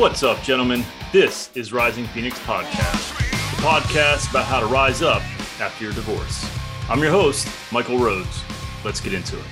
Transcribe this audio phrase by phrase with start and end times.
[0.00, 0.82] What's up, gentlemen?
[1.12, 3.18] This is Rising Phoenix Podcast,
[3.50, 5.20] the podcast about how to rise up
[5.60, 6.50] after your divorce.
[6.88, 8.42] I'm your host, Michael Rhodes.
[8.82, 9.44] Let's get into it.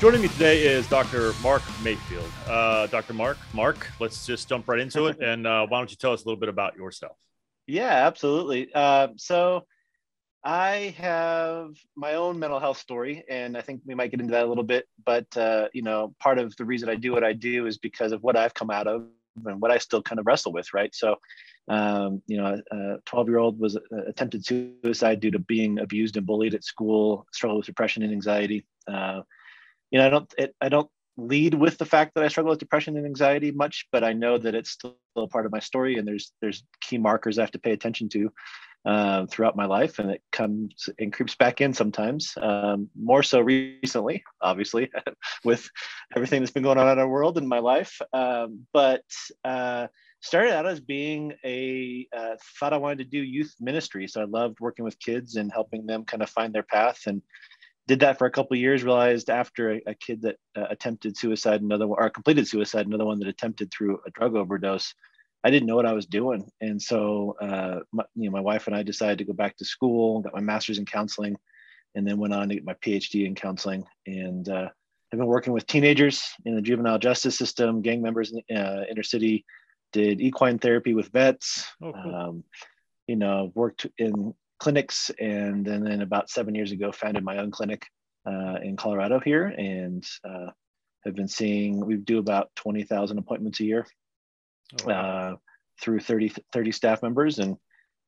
[0.00, 1.34] Joining me today is Dr.
[1.40, 2.28] Mark Mayfield.
[2.48, 3.12] Uh, Dr.
[3.12, 5.18] Mark, Mark, let's just jump right into it.
[5.22, 7.16] And uh, why don't you tell us a little bit about yourself?
[7.68, 8.70] Yeah, absolutely.
[8.74, 9.68] Uh, so,
[10.46, 14.44] I have my own mental health story, and I think we might get into that
[14.44, 14.86] a little bit.
[15.04, 18.12] But uh, you know, part of the reason I do what I do is because
[18.12, 19.06] of what I've come out of
[19.44, 20.94] and what I still kind of wrestle with, right?
[20.94, 21.16] So,
[21.68, 26.16] um, you know, a 12 year old was uh, attempted suicide due to being abused
[26.16, 28.64] and bullied at school, struggle with depression and anxiety.
[28.86, 29.22] Uh,
[29.90, 32.60] you know, I don't, it, I don't lead with the fact that I struggle with
[32.60, 35.96] depression and anxiety much, but I know that it's still a part of my story,
[35.96, 38.30] and there's there's key markers I have to pay attention to
[38.84, 42.34] uh, throughout my life, and it comes and creeps back in sometimes.
[42.40, 44.90] Um, more so recently, obviously,
[45.44, 45.68] with
[46.14, 48.00] everything that's been going on in our world and my life.
[48.12, 49.04] Um, but
[49.44, 49.88] uh,
[50.20, 54.24] started out as being a uh, thought I wanted to do youth ministry, so I
[54.24, 57.22] loved working with kids and helping them kind of find their path and
[57.88, 61.62] did that for a couple years realized after a, a kid that uh, attempted suicide
[61.62, 64.94] another one or completed suicide another one that attempted through a drug overdose
[65.44, 66.50] I didn't know what I was doing.
[66.60, 69.64] And so, uh, my, you know, my wife and I decided to go back to
[69.64, 71.36] school, got my master's in counseling,
[71.94, 73.84] and then went on to get my PhD in counseling.
[74.06, 74.68] And uh,
[75.12, 79.04] I've been working with teenagers in the juvenile justice system, gang members in uh, inner
[79.04, 79.44] city,
[79.92, 81.66] did equine therapy with vets.
[81.82, 82.14] Oh, cool.
[82.14, 82.44] um,
[83.06, 87.52] you know, worked in clinics, and then, then about seven years ago, founded my own
[87.52, 87.86] clinic
[88.26, 90.46] uh, in Colorado here, and uh,
[91.04, 91.86] have been seeing.
[91.86, 93.86] We do about twenty thousand appointments a year
[94.84, 95.36] oh, uh,
[95.80, 97.38] through 30, 30 staff members.
[97.38, 97.56] And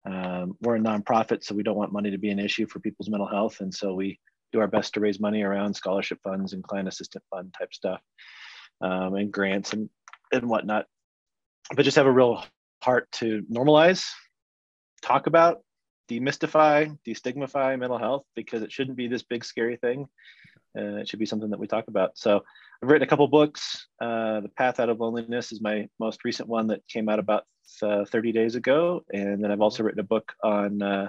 [0.06, 3.10] um, we're a nonprofit, so we don't want money to be an issue for people's
[3.10, 3.60] mental health.
[3.60, 4.18] And so we
[4.52, 8.00] do our best to raise money around scholarship funds and client assistant fund type stuff
[8.80, 9.90] um, and grants and,
[10.32, 10.86] and whatnot.
[11.74, 12.42] But just have a real
[12.82, 14.06] heart to normalize,
[15.02, 15.62] talk about,
[16.08, 20.08] demystify, destigmify mental health because it shouldn't be this big scary thing.
[20.78, 22.16] Uh, it should be something that we talk about.
[22.16, 22.42] So
[22.82, 23.88] I've written a couple books.
[24.00, 27.44] Uh, the Path Out of Loneliness is my most recent one that came out about
[27.82, 29.04] uh, 30 days ago.
[29.12, 31.08] And then I've also written a book on uh,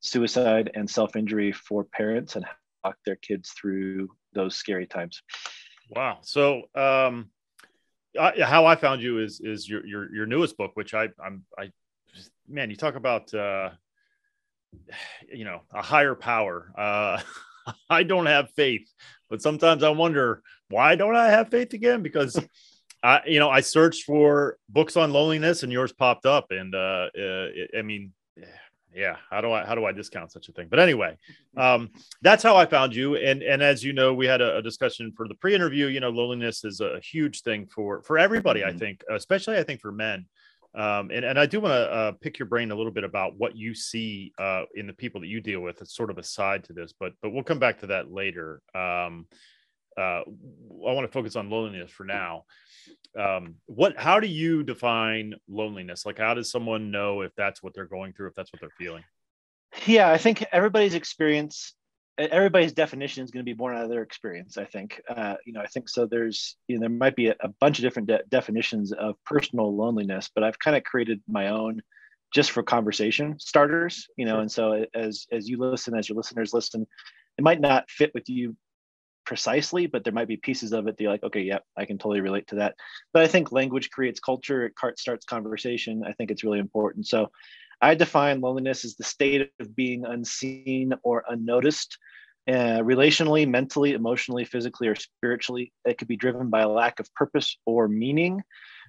[0.00, 2.52] suicide and self injury for parents and how
[2.84, 5.22] walk their kids through those scary times.
[5.90, 6.18] Wow.
[6.22, 7.30] So, um,
[8.18, 11.44] I, how I found you is is your your your newest book, which I I'm
[11.58, 11.70] I
[12.48, 13.70] man, you talk about uh,
[15.32, 16.72] you know a higher power.
[16.76, 17.20] Uh,
[17.90, 18.88] I don't have faith,
[19.28, 22.02] but sometimes I wonder why don't I have faith again?
[22.02, 22.40] Because
[23.02, 27.08] I, you know, I searched for books on loneliness and yours popped up, and uh,
[27.16, 28.12] uh I mean,
[28.94, 30.68] yeah, how do I how do I discount such a thing?
[30.68, 31.16] But anyway,
[31.56, 31.90] um,
[32.22, 33.16] that's how I found you.
[33.16, 35.86] And and as you know, we had a, a discussion for the pre-interview.
[35.86, 38.60] You know, loneliness is a huge thing for for everybody.
[38.60, 38.76] Mm-hmm.
[38.76, 40.26] I think, especially I think for men.
[40.78, 43.36] Um, and, and I do want to uh, pick your brain a little bit about
[43.36, 45.82] what you see uh, in the people that you deal with.
[45.82, 48.62] It's sort of a side to this, but but we'll come back to that later.
[48.76, 49.26] Um,
[49.96, 52.44] uh, I want to focus on loneliness for now.
[53.18, 53.98] Um, what?
[53.98, 56.06] How do you define loneliness?
[56.06, 58.70] Like, how does someone know if that's what they're going through, if that's what they're
[58.78, 59.02] feeling?
[59.84, 61.74] Yeah, I think everybody's experience
[62.18, 65.00] everybody's definition is going to be born out of their experience i think.
[65.08, 67.78] Uh, you know i think so there's you know there might be a, a bunch
[67.78, 71.80] of different de- definitions of personal loneliness but i've kind of created my own
[72.34, 74.40] just for conversation starters you know sure.
[74.40, 76.86] and so as as you listen as your listeners listen
[77.38, 78.56] it might not fit with you
[79.24, 81.98] precisely but there might be pieces of it that you're like okay yeah i can
[81.98, 82.74] totally relate to that.
[83.12, 87.06] But i think language creates culture it starts conversation i think it's really important.
[87.06, 87.30] So
[87.80, 91.96] I define loneliness as the state of being unseen or unnoticed,
[92.48, 95.72] uh, relationally, mentally, emotionally, physically, or spiritually.
[95.84, 98.42] It could be driven by a lack of purpose or meaning,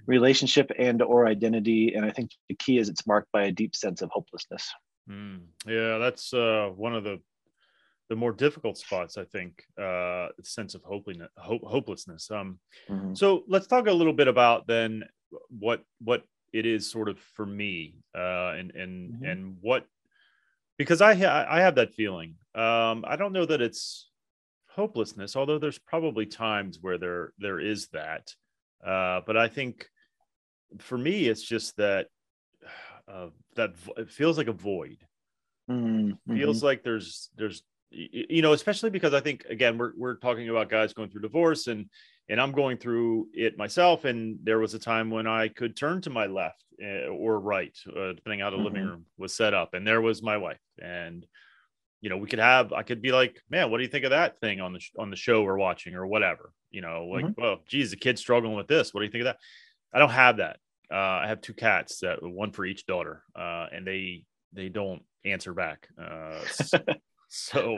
[0.07, 1.94] relationship and or identity.
[1.94, 4.72] And I think the key is it's marked by a deep sense of hopelessness.
[5.09, 7.19] Mm, yeah, that's uh, one of the
[8.09, 11.29] the more difficult spots, I think, uh, sense of hopelessness.
[11.38, 12.31] Hope, hopelessness.
[12.31, 13.13] Um, mm-hmm.
[13.13, 15.03] So let's talk a little bit about then
[15.50, 16.24] what what
[16.54, 19.25] it is sort of for me uh, and and mm-hmm.
[19.25, 19.86] and what
[20.78, 22.36] because I ha- I have that feeling.
[22.56, 24.10] Um, I don't know that it's
[24.69, 28.34] hopelessness, although there's probably times where there there is that.
[28.86, 29.88] Uh, but I think
[30.80, 32.07] for me, it's just that
[33.12, 34.98] uh, that it feels like a void.
[35.69, 36.38] Mm-hmm.
[36.38, 40.69] Feels like there's there's you know, especially because I think again we're we're talking about
[40.69, 41.90] guys going through divorce and
[42.29, 44.05] and I'm going through it myself.
[44.05, 47.77] And there was a time when I could turn to my left uh, or right,
[47.87, 48.65] uh, depending how the mm-hmm.
[48.65, 50.61] living room was set up, and there was my wife.
[50.81, 51.25] And
[52.01, 54.11] you know, we could have, I could be like, man, what do you think of
[54.11, 56.53] that thing on the sh- on the show we're watching or whatever?
[56.71, 57.41] You know, like, mm-hmm.
[57.41, 58.93] well, geez, the kid's struggling with this.
[58.93, 59.37] What do you think of that?
[59.93, 60.57] I don't have that.
[60.91, 64.23] Uh, I have two cats that one for each daughter, uh, and they
[64.53, 65.87] they don't answer back.
[66.01, 66.39] Uh,
[67.31, 67.77] so,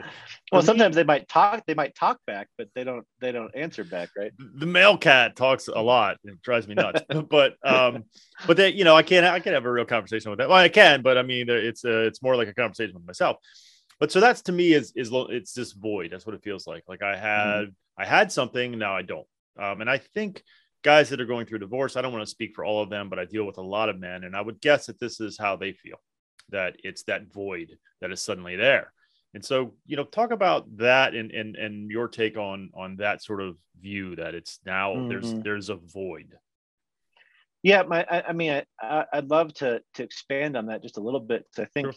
[0.50, 1.64] well, sometimes they might talk.
[1.66, 3.04] They might talk back, but they don't.
[3.20, 4.32] They don't answer back, right?
[4.38, 6.16] The male cat talks a lot.
[6.24, 7.02] It drives me nuts.
[7.28, 8.04] but um,
[8.46, 9.26] but they, you know, I can't.
[9.26, 10.48] I can't have a real conversation with that.
[10.48, 13.36] Well, I can, but I mean, it's uh, it's more like a conversation with myself.
[14.00, 16.10] But so that's to me is is it's this void.
[16.10, 16.84] That's what it feels like.
[16.88, 17.22] Like I mm-hmm.
[17.22, 18.02] had mm-hmm.
[18.02, 19.26] I had something, now I don't.
[19.60, 20.42] Um, and I think
[20.82, 23.10] guys that are going through divorce, I don't want to speak for all of them,
[23.10, 25.36] but I deal with a lot of men, and I would guess that this is
[25.38, 25.98] how they feel
[26.48, 28.92] that it's that void that is suddenly there.
[29.34, 33.22] And so, you know, talk about that and and and your take on on that
[33.22, 35.08] sort of view that it's now mm-hmm.
[35.08, 36.36] there's there's a void.
[37.62, 40.98] Yeah, my I, I mean I, I would love to to expand on that just
[40.98, 41.46] a little bit.
[41.58, 41.94] I think sure.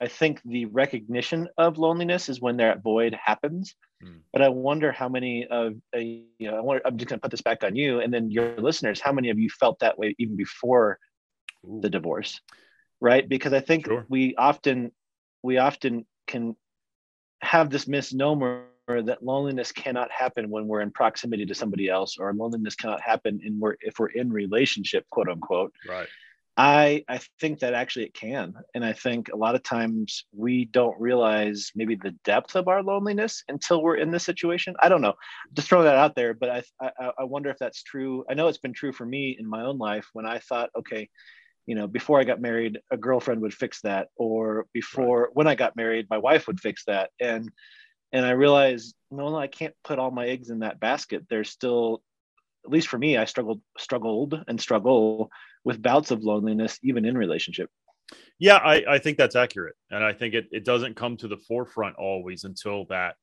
[0.00, 3.74] I think the recognition of loneliness is when that void happens.
[4.04, 4.20] Mm.
[4.32, 7.22] But I wonder how many of uh, you know I wonder, I'm just going to
[7.22, 9.00] put this back on you and then your listeners.
[9.00, 10.98] How many of you felt that way even before
[11.64, 11.80] Ooh.
[11.80, 12.40] the divorce?
[13.00, 14.06] right because i think sure.
[14.08, 14.90] we often
[15.42, 16.56] we often can
[17.42, 22.32] have this misnomer that loneliness cannot happen when we're in proximity to somebody else or
[22.32, 25.72] loneliness cannot happen in we're if we're in relationship quote unquote.
[25.88, 26.06] Right.
[26.56, 28.54] I i think that actually it can.
[28.74, 32.82] And i think a lot of times we don't realize maybe the depth of our
[32.82, 34.76] loneliness until we're in this situation.
[34.80, 35.14] I don't know.
[35.52, 38.24] Just throw that out there but I, I i wonder if that's true.
[38.30, 41.08] I know it's been true for me in my own life when i thought okay
[41.66, 45.30] you know before i got married a girlfriend would fix that or before right.
[45.34, 47.10] when i got married my wife would fix that.
[47.20, 47.50] And
[48.12, 51.24] and i realized no, no i can't put all my eggs in that basket.
[51.28, 52.02] There's still
[52.64, 55.30] at least for me i struggled struggled and struggle
[55.64, 57.68] with bouts of loneliness even in relationship.
[58.38, 59.74] Yeah i, I think that's accurate.
[59.90, 63.16] And i think it, it doesn't come to the forefront always until that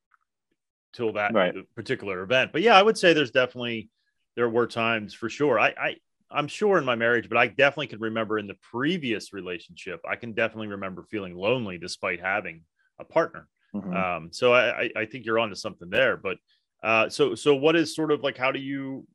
[0.91, 1.55] till that right.
[1.75, 2.51] particular event.
[2.51, 3.89] But yeah i would say there's definitely
[4.35, 5.59] there were times for sure.
[5.59, 5.95] I i
[6.33, 10.15] I'm sure in my marriage, but I definitely can remember in the previous relationship, I
[10.15, 12.61] can definitely remember feeling lonely despite having
[12.99, 13.47] a partner.
[13.73, 13.95] Mm-hmm.
[13.95, 16.17] Um, so I, I think you're onto something there.
[16.17, 16.37] But
[16.83, 19.07] uh, so so what is sort of like how do you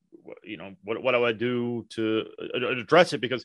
[0.42, 3.20] you know what what do I do to address it?
[3.20, 3.44] Because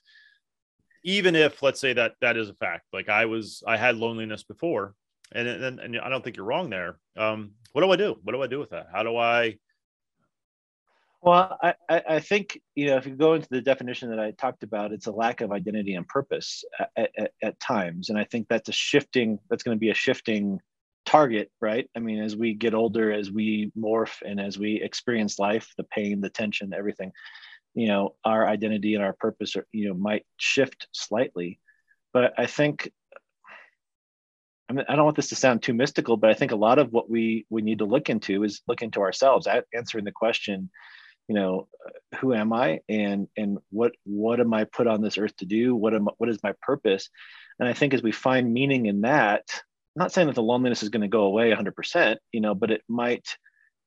[1.04, 4.44] even if let's say that that is a fact, like I was I had loneliness
[4.44, 4.96] before,
[5.34, 6.98] and and, and I don't think you're wrong there.
[7.18, 8.18] Um, what do I do?
[8.24, 8.88] What do I do with that?
[8.92, 9.58] How do I
[11.24, 14.64] well, I, I think you know if you go into the definition that I talked
[14.64, 16.66] about, it's a lack of identity and purpose
[16.98, 19.40] at, at, at times, and I think that's a shifting.
[19.50, 20.60] That's going to be a shifting
[21.06, 21.90] target, right?
[21.96, 25.86] I mean, as we get older, as we morph, and as we experience life, the
[25.86, 27.14] pain, the tension, everything,
[27.74, 31.60] you know, our identity and our purpose, are, you know, might shift slightly.
[32.12, 32.92] But I think
[34.70, 36.80] I mean, I don't want this to sound too mystical, but I think a lot
[36.80, 40.70] of what we we need to look into is look into ourselves, answering the question,
[41.28, 41.68] you know
[42.20, 45.76] who am i and and what what am i put on this earth to do?
[45.76, 47.10] What am what is my purpose?
[47.60, 49.44] And i think as we find meaning in that
[49.96, 52.72] I'm not saying that the loneliness is going to go away 100% you know but
[52.72, 53.38] it might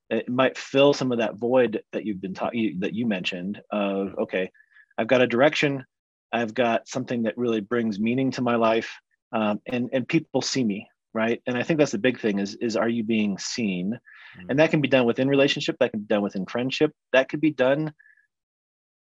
[0.09, 4.15] it might fill some of that void that you've been talking that you mentioned of
[4.21, 4.51] okay
[4.99, 5.85] i've got a direction.
[6.33, 8.91] I've got something that really brings meaning to my life.
[9.33, 12.55] Um, and and people see me right and i think that's the big thing is
[12.57, 14.51] is are you being seen mm-hmm.
[14.51, 17.41] and that can be done within relationship that can be done within friendship that could
[17.41, 17.93] be done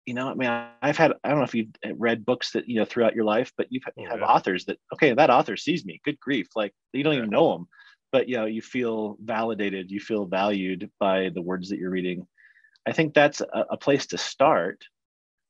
[0.08, 0.50] you know i mean
[0.82, 3.54] i've had i don't know if you've read books that you know throughout your life
[3.58, 4.26] but you've, you oh, have yeah.
[4.26, 7.20] authors that okay that author sees me good grief like you don't yeah.
[7.20, 7.68] even know them
[8.12, 12.26] but you know you feel validated you feel valued by the words that you're reading
[12.88, 14.84] i think that's a, a place to start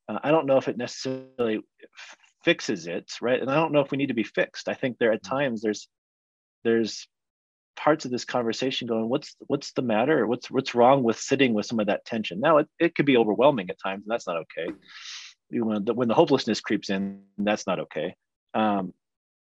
[0.09, 1.61] uh, i don't know if it necessarily
[2.43, 4.97] fixes it right and i don't know if we need to be fixed i think
[4.97, 5.35] there at mm-hmm.
[5.35, 5.87] times there's
[6.63, 7.07] there's
[7.75, 10.27] parts of this conversation going what's what's the matter?
[10.27, 12.39] What's what's wrong with sitting with some of that tension?
[12.39, 14.73] Now it, it could be overwhelming at times and that's not okay.
[15.51, 18.15] When the, when the hopelessness creeps in that's not okay.
[18.53, 18.93] Um,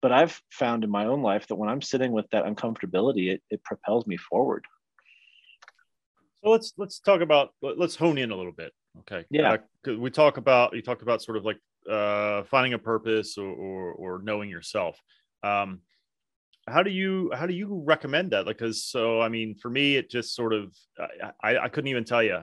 [0.01, 3.41] but i've found in my own life that when i'm sitting with that uncomfortability it,
[3.50, 4.65] it propels me forward.
[6.43, 9.25] So let's let's talk about let's hone in a little bit okay?
[9.29, 9.57] Yeah.
[9.86, 11.59] Uh, we talk about you talked about sort of like
[11.89, 15.00] uh, finding a purpose or, or, or knowing yourself.
[15.43, 15.81] Um,
[16.67, 18.45] how do you how do you recommend that?
[18.45, 20.74] Like because so i mean for me it just sort of
[21.43, 22.39] i i couldn't even tell you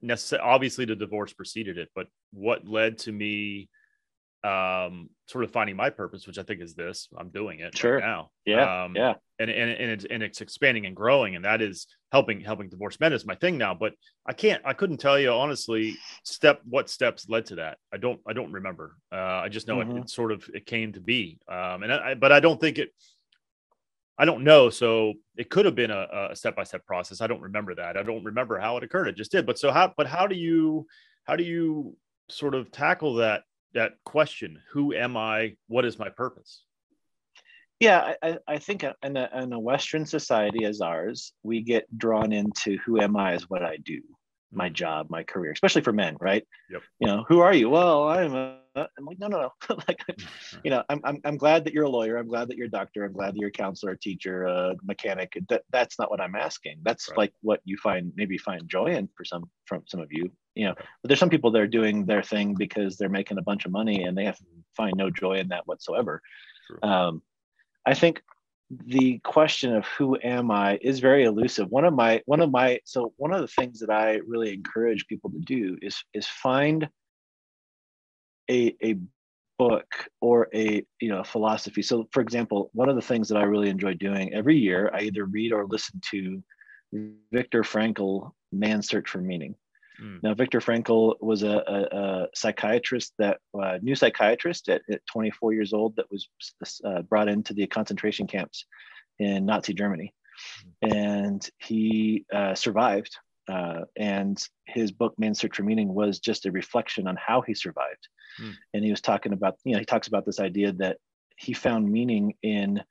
[0.00, 3.68] necessarily obviously the divorce preceded it but what led to me
[4.44, 7.94] um sort of finding my purpose which i think is this i'm doing it sure.
[7.94, 9.14] right now yeah um, yeah.
[9.38, 12.98] and and and it's, and it's expanding and growing and that is helping helping divorce
[12.98, 13.92] men is my thing now but
[14.26, 15.94] i can't i couldn't tell you honestly
[16.24, 17.78] step what steps led to that.
[17.94, 18.96] I don't i don't remember.
[19.12, 19.98] Uh i just know mm-hmm.
[19.98, 22.78] it, it, sort of it came to be um and i but i don't think
[22.78, 22.90] it
[24.18, 24.70] I don't know.
[24.70, 27.20] So it could have been a, a step-by-step process.
[27.20, 27.96] I don't remember that.
[27.96, 29.08] I don't remember how it occurred.
[29.08, 29.46] It just did.
[29.46, 30.86] But so how, but how do you,
[31.24, 31.96] how do you
[32.32, 33.42] sort of tackle that
[33.74, 36.64] that question who am i what is my purpose
[37.80, 42.32] yeah i, I think in a, in a western society as ours we get drawn
[42.32, 44.00] into who am i is what i do
[44.52, 46.82] my job my career especially for men right yep.
[46.98, 49.76] you know who are you well i'm a i'm like no no no.
[49.88, 50.00] Like
[50.64, 52.16] you know I'm, I'm i'm glad that you're a lawyer.
[52.16, 53.04] I'm glad that you're a doctor.
[53.04, 55.38] I'm glad that you're a counselor a teacher a mechanic.
[55.48, 56.78] That, that's not what i'm asking.
[56.82, 57.18] That's right.
[57.18, 60.66] like what you find maybe find joy in for some from some of you you
[60.66, 60.74] know.
[60.76, 63.72] But there's some people that are doing their thing because they're making a bunch of
[63.72, 64.44] money and they have to
[64.76, 66.20] find no joy in that whatsoever.
[66.82, 67.22] Um,
[67.84, 68.22] i think
[68.86, 71.68] the question of who am i is very elusive.
[71.70, 75.06] One of my one of my so one of the things that i really encourage
[75.06, 76.88] people to do is is find
[78.52, 78.96] a a
[79.58, 79.86] book
[80.20, 83.68] or a you know philosophy so for example one of the things that i really
[83.68, 86.42] enjoy doing every year i either read or listen to
[87.32, 89.54] Viktor Frankl man's search for meaning
[90.00, 90.22] Mm.
[90.22, 95.52] Now, Viktor Frankl was a, a, a psychiatrist that uh, new psychiatrist at, at, 24
[95.52, 96.28] years old that was
[96.84, 98.64] uh, brought into the concentration camps
[99.18, 100.14] in Nazi Germany,
[100.84, 100.94] mm.
[100.94, 103.16] and he uh, survived.
[103.48, 107.54] Uh, and his book "Man's Search for Meaning" was just a reflection on how he
[107.54, 108.08] survived.
[108.40, 108.54] Mm.
[108.74, 110.98] And he was talking about, you know, he talks about this idea that
[111.36, 112.82] he found meaning in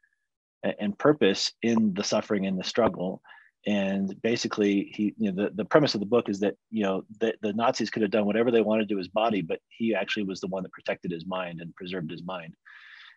[0.63, 3.21] and purpose in the suffering and the struggle
[3.67, 7.03] and basically he you know the, the premise of the book is that you know
[7.19, 10.23] the, the nazis could have done whatever they wanted to his body but he actually
[10.23, 12.55] was the one that protected his mind and preserved his mind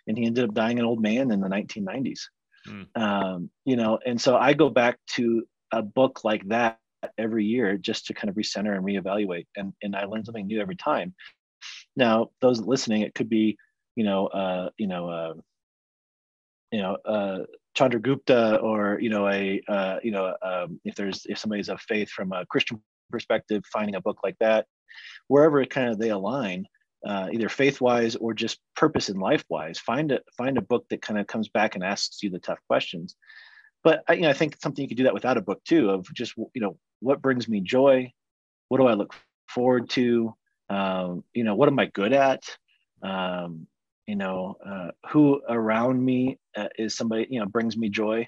[0.07, 2.21] and he ended up dying an old man in the 1990s
[2.69, 3.01] mm.
[3.01, 6.79] um, you know and so i go back to a book like that
[7.19, 10.61] every year just to kind of recenter and reevaluate and and i learn something new
[10.61, 11.15] every time
[11.97, 13.57] now those listening it could be
[13.97, 15.35] you know uh you know uh
[16.73, 17.39] you know uh
[17.75, 22.09] Chandragupta or you know a uh, you know um, if there's if somebody's of faith
[22.09, 22.81] from a Christian
[23.11, 24.67] perspective, finding a book like that,
[25.29, 26.67] wherever it kind of they align,
[27.07, 30.87] uh, either faith wise or just purpose in life wise, find a find a book
[30.91, 33.17] that kind of comes back and asks you the tough questions.
[33.83, 35.91] But I, you know, I think something you could do that without a book too.
[35.91, 38.13] Of just you know what brings me joy,
[38.69, 39.15] what do I look
[39.49, 40.35] forward to,
[40.71, 42.43] um, you know what am I good at,
[43.03, 43.67] um,
[44.07, 48.27] you know uh, who around me uh, is somebody you know brings me joy?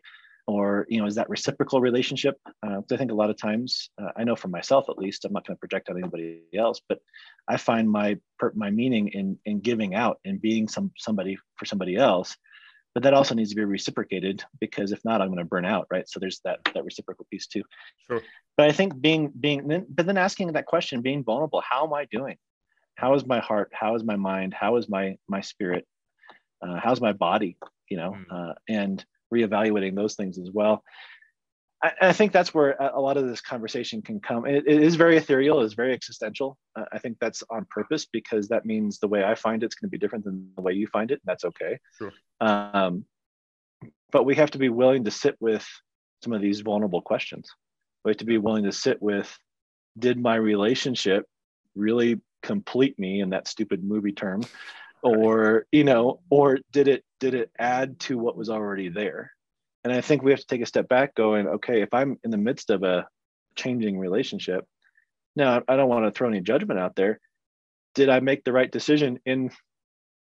[0.49, 2.37] Or you know is that reciprocal relationship?
[2.65, 5.33] Uh, i think a lot of times uh, i know for myself at least i'm
[5.33, 7.01] not going to project on anybody else but
[7.49, 8.17] i find my
[8.55, 12.37] my meaning in in giving out and being some somebody for somebody else
[12.97, 15.87] but that also needs to be reciprocated because if not i'm going to burn out
[15.91, 16.09] right?
[16.09, 17.63] So there's that that reciprocal piece too.
[18.07, 18.23] Sure.
[18.57, 22.07] But i think being being but then asking that question being vulnerable how am i
[22.07, 22.39] doing?
[22.95, 23.71] How is my heart?
[23.75, 24.55] How is my mind?
[24.55, 25.87] How is my my spirit?
[26.63, 27.59] Uh, how's my body
[27.91, 28.17] you know?
[28.17, 28.25] Mm.
[28.51, 30.83] uh, and reevaluating those things as well
[31.83, 34.47] I, I, think that's where a lot of this conversation can come.
[34.47, 36.57] It, it is very ethereal it's very existential.
[36.75, 39.89] Uh, i think that's on purpose because that means the way i find it's going
[39.89, 41.79] to be different than the way you find it and that's okay.
[41.99, 42.13] Sure.
[42.41, 43.05] um,
[44.11, 45.67] but we have to be willing to sit with
[46.23, 47.51] some of these vulnerable questions.
[48.05, 49.37] We have to be willing to sit with
[49.99, 51.27] did my relationship
[51.75, 54.43] really complete me in that stupid movie term?
[55.03, 59.33] Or you know or did it did it add to what was already there
[59.87, 62.33] and i think we have to take a step back going okay if i'm in
[62.33, 63.07] the midst of a
[63.55, 64.67] changing relationship
[65.37, 67.21] now i don't want to throw any judgment out there.
[67.95, 69.51] Did i make the right decision in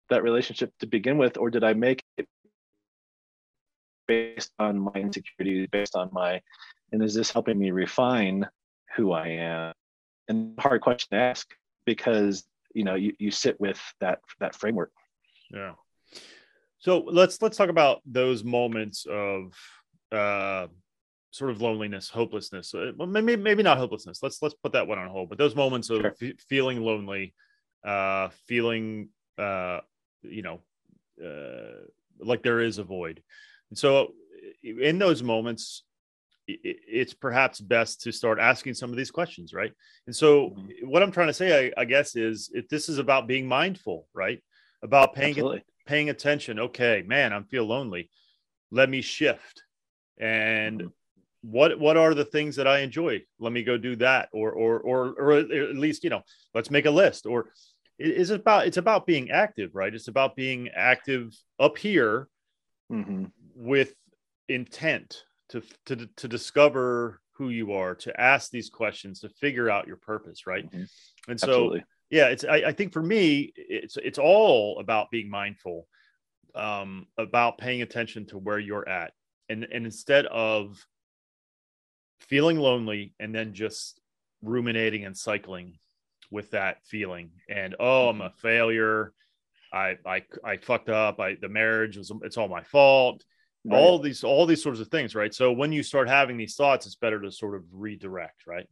[0.09, 2.29] that relationship to begin with or did i make it
[4.07, 6.41] based on my insecurities based on my
[6.93, 8.47] and is this helping me refine
[8.95, 9.73] who i am?
[10.29, 11.49] And hard question to ask
[11.87, 14.93] because you know you, you sit with that that framework.
[15.51, 15.73] Yeah
[16.79, 19.53] so let's let's talk about those moments of
[20.13, 20.67] uh
[21.31, 24.99] sort of loneliness hopelessness uh, well, maybe maybe not hopelessness let's let's put that one
[24.99, 26.15] on hold but those moments of sure.
[26.21, 27.35] f- feeling lonely
[27.85, 29.81] uh feeling uh
[30.23, 30.61] you know
[31.25, 31.85] uh
[32.21, 33.23] like there is a void
[33.71, 34.13] and so
[34.63, 35.83] in those moments
[36.49, 39.73] it's perhaps best to start asking some of these questions, right?
[40.07, 40.89] And so, mm-hmm.
[40.89, 44.07] what I'm trying to say, I, I, guess, is if this is about being mindful,
[44.15, 44.43] right?
[44.83, 45.65] About paying Absolutely.
[45.87, 46.59] Paying attention.
[46.59, 48.11] Okay, man, I'm feel lonely.
[48.71, 49.63] Let me shift.
[50.19, 50.89] And mm-hmm.
[51.43, 53.23] what what are the things that I enjoy?
[53.39, 56.23] Let me go do that, or or or or at least you know,
[56.55, 57.27] let's make a list.
[57.27, 57.51] Or
[57.99, 59.95] is it about it's about being active, right?
[59.95, 62.29] It's about being active up here
[62.91, 63.27] mm-hmm.
[63.55, 63.95] with
[64.49, 69.87] intent to to to discover who you are, to ask these questions, to figure out
[69.87, 70.67] your purpose, right?
[70.67, 71.31] Mm-hmm.
[71.31, 71.85] And so, Absolutely.
[72.11, 75.87] Yeah, it's I, I, think for me, it's it's all about being mindful,
[76.55, 79.13] um, about paying attention to where you're at,
[79.49, 80.85] and and instead of
[82.21, 84.01] feeling lonely and then just
[84.43, 85.79] ruminating and cycling
[86.31, 89.13] with that feeling and oh i'm a failure.
[89.73, 91.21] I i i fucked up.
[91.21, 93.25] I the marriage was it's all my fault
[93.67, 93.79] right.
[93.79, 96.87] all these all these sorts of things right so when you start having these thoughts
[96.87, 98.67] it's better to sort of redirect right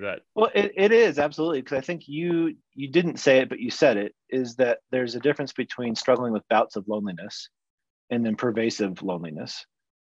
[0.00, 3.60] that well it, it is absolutely because i think you you didn't say it but
[3.60, 7.48] you said it is that there's a difference between struggling with bouts of loneliness
[8.10, 9.64] and then pervasive loneliness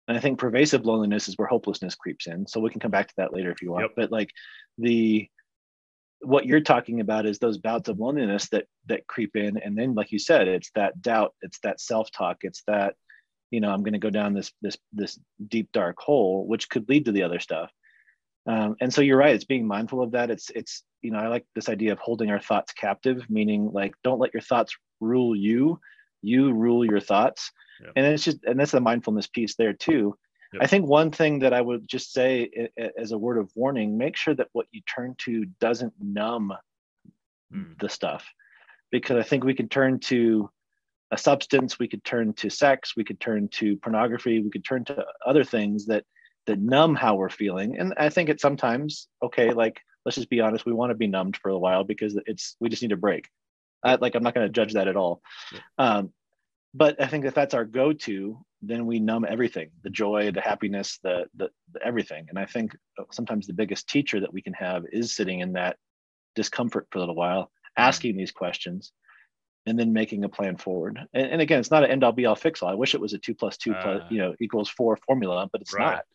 [0.08, 3.08] and i think pervasive loneliness is where hopelessness creeps in so we can come back
[3.08, 3.92] to that later if you want yep.
[3.96, 4.30] but like
[4.78, 5.28] the
[6.24, 9.96] what you're talking about is those bouts of loneliness that that creep in and then
[9.96, 12.96] like you said it's that doubt it's that self-talk it's that
[13.52, 16.88] you know i'm going to go down this this this deep dark hole which could
[16.90, 17.72] lead to the other stuff
[18.48, 21.28] um, and so you're right it's being mindful of that it's it's you know i
[21.28, 25.36] like this idea of holding our thoughts captive meaning like don't let your thoughts rule
[25.36, 25.80] you
[26.22, 27.52] you rule your thoughts
[27.84, 27.92] yeah.
[27.96, 30.16] and it's just and that's the mindfulness piece there too
[30.54, 30.64] yep.
[30.64, 32.50] i think one thing that i would just say
[32.98, 36.54] as a word of warning make sure that what you turn to doesn't numb
[37.54, 37.80] mm.
[37.80, 38.26] the stuff
[38.92, 40.50] because i think we can turn to
[41.12, 44.84] a substance we could turn to sex we could turn to pornography we could turn
[44.86, 46.04] to other things that
[46.48, 50.42] that numb how we're feeling and i think it's sometimes okay like let's just be
[50.42, 52.98] honest we want to be numbed for a while because it's we just need a
[52.98, 53.28] break
[53.84, 55.60] I, like i'm not going to judge that at all yeah.
[55.78, 56.14] um,
[56.74, 61.00] but i think if that's our go-to then we numb everything the joy the happiness
[61.04, 62.76] the, the, the everything and i think
[63.12, 65.78] sometimes the biggest teacher that we can have is sitting in that
[66.36, 67.84] discomfort for a little while mm-hmm.
[67.84, 68.94] asking these questions
[69.66, 71.00] and then making a plan forward.
[71.14, 72.70] And, and, again, it's not an end all be all fix all.
[72.70, 75.50] I wish it was a two plus two plus, uh, you know, equals four formula,
[75.52, 75.94] but it's right.
[75.94, 76.06] not.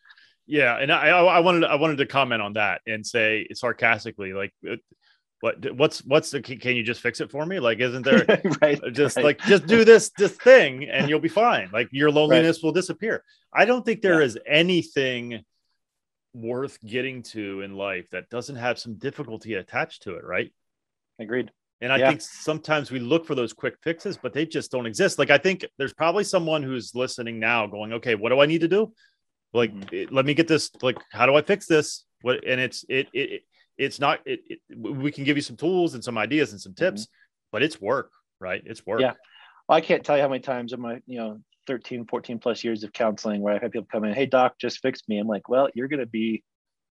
[0.47, 4.53] Yeah, and I, I wanted I wanted to comment on that and say sarcastically, like,
[4.69, 4.77] uh,
[5.41, 7.59] what what's what's the can you just fix it for me?
[7.59, 8.25] Like, isn't there
[8.63, 9.25] right, just right.
[9.25, 11.69] like just do this this thing and you'll be fine.
[11.73, 12.65] Like your loneliness right.
[12.65, 13.23] will disappear.
[13.53, 14.27] I don't think there yeah.
[14.27, 15.45] is anything
[16.33, 20.53] worth getting to in life that doesn't have some difficulty attached to it, right?
[21.19, 21.51] Agreed.
[21.81, 22.09] And I yeah.
[22.09, 25.19] think sometimes we look for those quick fixes, but they just don't exist.
[25.19, 28.63] Like I think there's probably someone who's listening now going, okay, what do I need
[28.63, 28.93] to do?
[29.53, 30.15] Like, mm-hmm.
[30.15, 30.71] let me get this.
[30.83, 32.05] Like, how do I fix this?
[32.23, 32.47] What?
[32.47, 33.43] And it's it it
[33.77, 34.21] it's not.
[34.25, 37.49] It, it we can give you some tools and some ideas and some tips, mm-hmm.
[37.53, 38.11] but it's work,
[38.41, 38.63] right?
[38.65, 39.01] It's work.
[39.01, 39.13] Yeah.
[39.69, 42.65] Well, I can't tell you how many times in my you know 13, 14 plus
[42.65, 45.19] years of counseling where I've had people come in, hey doc, just fix me.
[45.19, 46.43] I'm like, well, you're going to be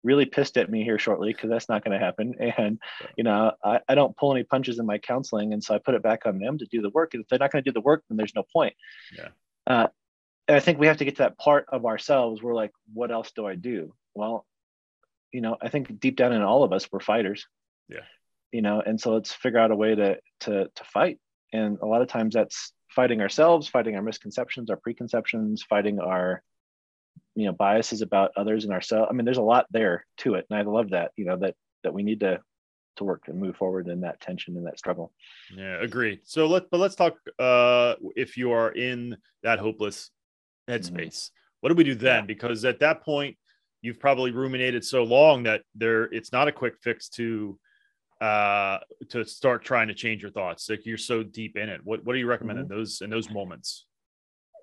[0.03, 2.35] really pissed at me here shortly because that's not going to happen.
[2.57, 2.79] And,
[3.17, 5.53] you know, I, I don't pull any punches in my counseling.
[5.53, 7.13] And so I put it back on them to do the work.
[7.13, 8.73] And if they're not going to do the work, then there's no point.
[9.17, 9.29] Yeah.
[9.65, 9.87] Uh,
[10.47, 13.11] and I think we have to get to that part of ourselves where like, what
[13.11, 13.93] else do I do?
[14.13, 14.45] Well,
[15.31, 17.47] you know, I think deep down in all of us, we're fighters.
[17.89, 18.01] Yeah.
[18.51, 21.19] You know, and so let's figure out a way to to to fight.
[21.51, 26.43] And a lot of times that's fighting ourselves, fighting our misconceptions, our preconceptions, fighting our
[27.35, 29.07] you know biases about others and ourselves.
[29.09, 31.55] I mean there's a lot there to it and i love that you know that
[31.83, 32.39] that we need to
[32.95, 35.11] to work and move forward in that tension and that struggle.
[35.55, 40.11] Yeah agree so let but let's talk uh if you are in that hopeless
[40.69, 40.91] headspace.
[40.91, 41.33] Mm-hmm.
[41.61, 42.25] what do we do then?
[42.25, 43.35] Because at that point
[43.81, 47.59] you've probably ruminated so long that there it's not a quick fix to
[48.21, 48.77] uh
[49.09, 50.69] to start trying to change your thoughts.
[50.69, 51.81] Like you're so deep in it.
[51.83, 52.71] What what do you recommend mm-hmm.
[52.71, 53.85] in those in those moments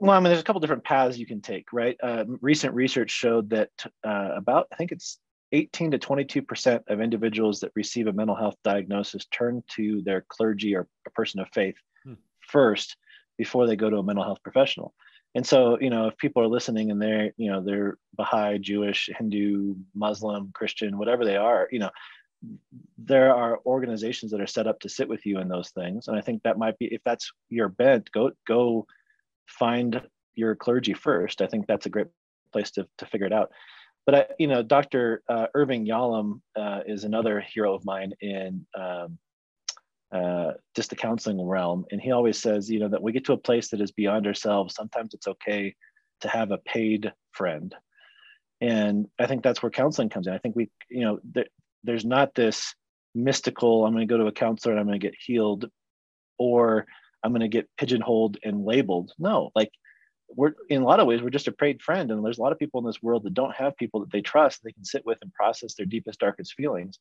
[0.00, 1.96] well, I mean, there's a couple different paths you can take, right?
[2.02, 3.70] Uh, recent research showed that
[4.02, 5.18] uh, about, I think it's
[5.52, 10.74] 18 to 22% of individuals that receive a mental health diagnosis turn to their clergy
[10.74, 12.14] or a person of faith hmm.
[12.40, 12.96] first
[13.36, 14.94] before they go to a mental health professional.
[15.34, 19.10] And so, you know, if people are listening and they're, you know, they're Baha'i, Jewish,
[19.16, 21.90] Hindu, Muslim, Christian, whatever they are, you know,
[22.96, 26.08] there are organizations that are set up to sit with you in those things.
[26.08, 28.86] And I think that might be, if that's your bent, go, go
[29.50, 30.00] find
[30.34, 31.42] your clergy first.
[31.42, 32.06] I think that's a great
[32.52, 33.50] place to, to figure it out.
[34.06, 35.22] But I, you know, Dr.
[35.28, 39.18] Uh, Irving Yalom uh, is another hero of mine in um,
[40.12, 43.34] uh, just the counseling realm, and he always says, you know, that we get to
[43.34, 44.74] a place that is beyond ourselves.
[44.74, 45.74] Sometimes it's okay
[46.22, 47.74] to have a paid friend,
[48.60, 50.32] and I think that's where counseling comes in.
[50.32, 51.46] I think we, you know, there,
[51.84, 52.74] there's not this
[53.14, 53.86] mystical.
[53.86, 55.70] I'm going to go to a counselor and I'm going to get healed,
[56.38, 56.86] or
[57.22, 59.12] I'm going to get pigeonholed and labeled.
[59.18, 59.70] No, like
[60.34, 62.10] we're in a lot of ways, we're just a prayed friend.
[62.10, 64.20] And there's a lot of people in this world that don't have people that they
[64.20, 66.98] trust, they can sit with and process their deepest, darkest feelings.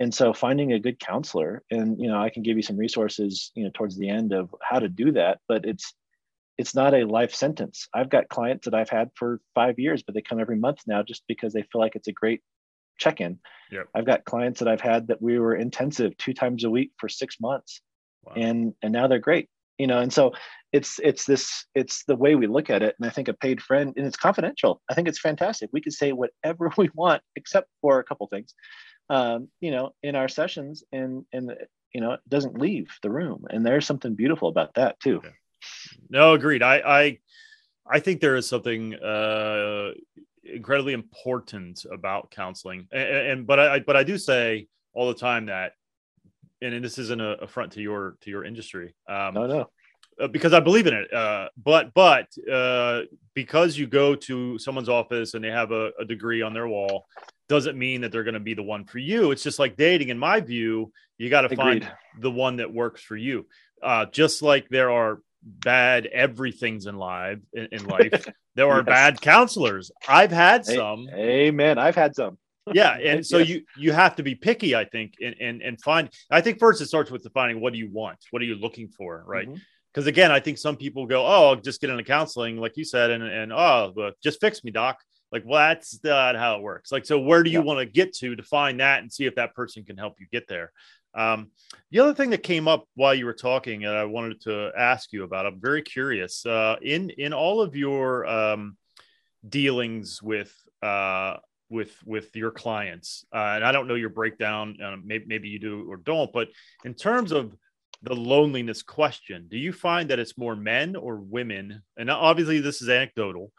[0.00, 3.50] And so finding a good counselor, and you know, I can give you some resources,
[3.54, 5.92] you know, towards the end of how to do that, but it's
[6.56, 7.88] it's not a life sentence.
[7.94, 11.04] I've got clients that I've had for five years, but they come every month now
[11.04, 12.42] just because they feel like it's a great
[12.98, 13.38] check-in.
[13.70, 13.88] Yep.
[13.94, 17.08] I've got clients that I've had that we were intensive two times a week for
[17.08, 17.80] six months
[18.28, 18.42] wow.
[18.42, 20.32] and and now they're great you know and so
[20.72, 23.60] it's it's this it's the way we look at it and i think a paid
[23.62, 27.68] friend and it's confidential i think it's fantastic we can say whatever we want except
[27.80, 28.54] for a couple things
[29.10, 31.52] um, you know, in our sessions, and and
[31.92, 35.20] you know, it doesn't leave the room, and there's something beautiful about that too.
[35.24, 35.30] Yeah.
[36.10, 36.62] No, agreed.
[36.62, 37.18] I I
[37.90, 39.92] I think there is something uh,
[40.44, 45.46] incredibly important about counseling, and, and but I but I do say all the time
[45.46, 45.72] that,
[46.62, 48.94] and this isn't a affront to your to your industry.
[49.08, 49.70] Um, no, no.
[50.20, 51.12] Uh, because I believe in it.
[51.12, 53.02] Uh, but but uh,
[53.34, 57.06] because you go to someone's office and they have a, a degree on their wall,
[57.48, 59.30] doesn't mean that they're going to be the one for you.
[59.30, 60.08] It's just like dating.
[60.08, 63.46] In my view, you got to find the one that works for you.
[63.82, 68.86] Uh, just like there are bad everything's in life in, in life, there are yes.
[68.86, 69.90] bad counselors.
[70.08, 71.08] I've had some.
[71.14, 71.78] Amen.
[71.78, 72.38] I've had some.
[72.74, 73.48] Yeah, and so yes.
[73.48, 76.10] you you have to be picky, I think, and and and find.
[76.30, 78.88] I think first it starts with defining what do you want, what are you looking
[78.88, 79.48] for, right?
[79.48, 79.56] Mm-hmm
[79.98, 82.84] because again, I think some people go, "Oh, I'll just get into counseling," like you
[82.84, 84.98] said, and and oh, just fix me, doc.
[85.32, 86.92] Like, well, that's not how it works.
[86.92, 87.64] Like, so where do you yeah.
[87.64, 90.26] want to get to to find that and see if that person can help you
[90.30, 90.72] get there?
[91.14, 91.50] Um,
[91.90, 95.12] the other thing that came up while you were talking, and I wanted to ask
[95.12, 96.46] you about, I'm very curious.
[96.46, 98.76] Uh, in in all of your um,
[99.48, 101.38] dealings with uh,
[101.70, 104.76] with with your clients, uh, and I don't know your breakdown.
[104.82, 106.48] Uh, maybe maybe you do or don't, but
[106.84, 107.54] in terms of
[108.02, 109.46] the loneliness question.
[109.50, 111.82] Do you find that it's more men or women?
[111.96, 113.52] And obviously, this is anecdotal,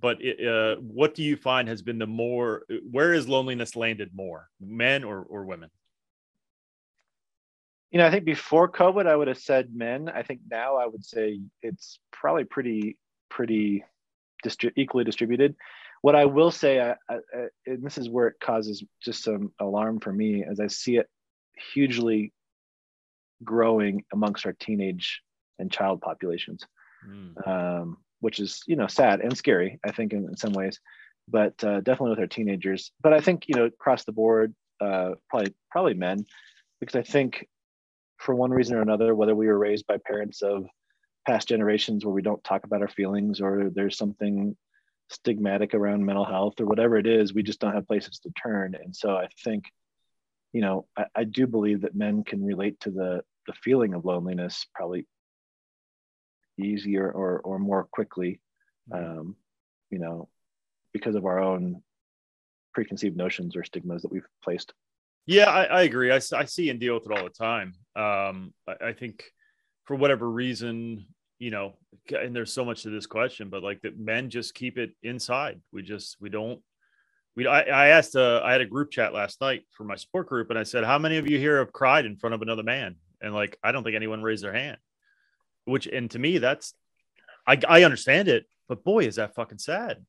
[0.00, 2.64] but it, uh, what do you find has been the more?
[2.90, 5.70] Where is loneliness landed more, men or or women?
[7.90, 10.10] You know, I think before COVID, I would have said men.
[10.14, 12.98] I think now I would say it's probably pretty
[13.30, 13.84] pretty
[14.44, 15.56] distri- equally distributed.
[16.02, 17.18] What I will say, I, I,
[17.66, 21.08] and this is where it causes just some alarm for me, as I see it
[21.72, 22.32] hugely
[23.44, 25.22] growing amongst our teenage
[25.58, 26.64] and child populations,
[27.08, 27.48] mm.
[27.48, 29.78] um, which is you know sad and scary.
[29.84, 30.80] I think in, in some ways,
[31.28, 32.92] but uh, definitely with our teenagers.
[33.02, 36.24] But I think you know across the board, uh, probably probably men,
[36.80, 37.46] because I think
[38.18, 40.66] for one reason or another, whether we were raised by parents of
[41.26, 44.56] past generations where we don't talk about our feelings or there's something
[45.12, 48.74] stigmatic around mental health or whatever it is, we just don't have places to turn.
[48.74, 49.64] And so I think
[50.56, 54.06] you know, I, I do believe that men can relate to the the feeling of
[54.06, 55.06] loneliness probably
[56.58, 58.40] easier or or more quickly,
[58.90, 59.18] mm-hmm.
[59.20, 59.36] um,
[59.90, 60.30] you know,
[60.94, 61.82] because of our own
[62.72, 64.72] preconceived notions or stigmas that we've placed.
[65.26, 66.10] Yeah, I, I agree.
[66.10, 67.74] I, I see and deal with it all the time.
[67.94, 69.24] Um, I, I think
[69.84, 71.04] for whatever reason,
[71.38, 71.74] you know,
[72.10, 75.60] and there's so much to this question, but like that men just keep it inside.
[75.72, 76.60] We just we don't
[77.34, 80.28] we I, I asked uh, I had a group chat last night for my support
[80.28, 82.62] group, and I said, "How many of you here have cried in front of another
[82.62, 84.78] man?" And like, I don't think anyone raised their hand.
[85.64, 86.72] Which, and to me, that's
[87.46, 90.04] I I understand it, but boy, is that fucking sad.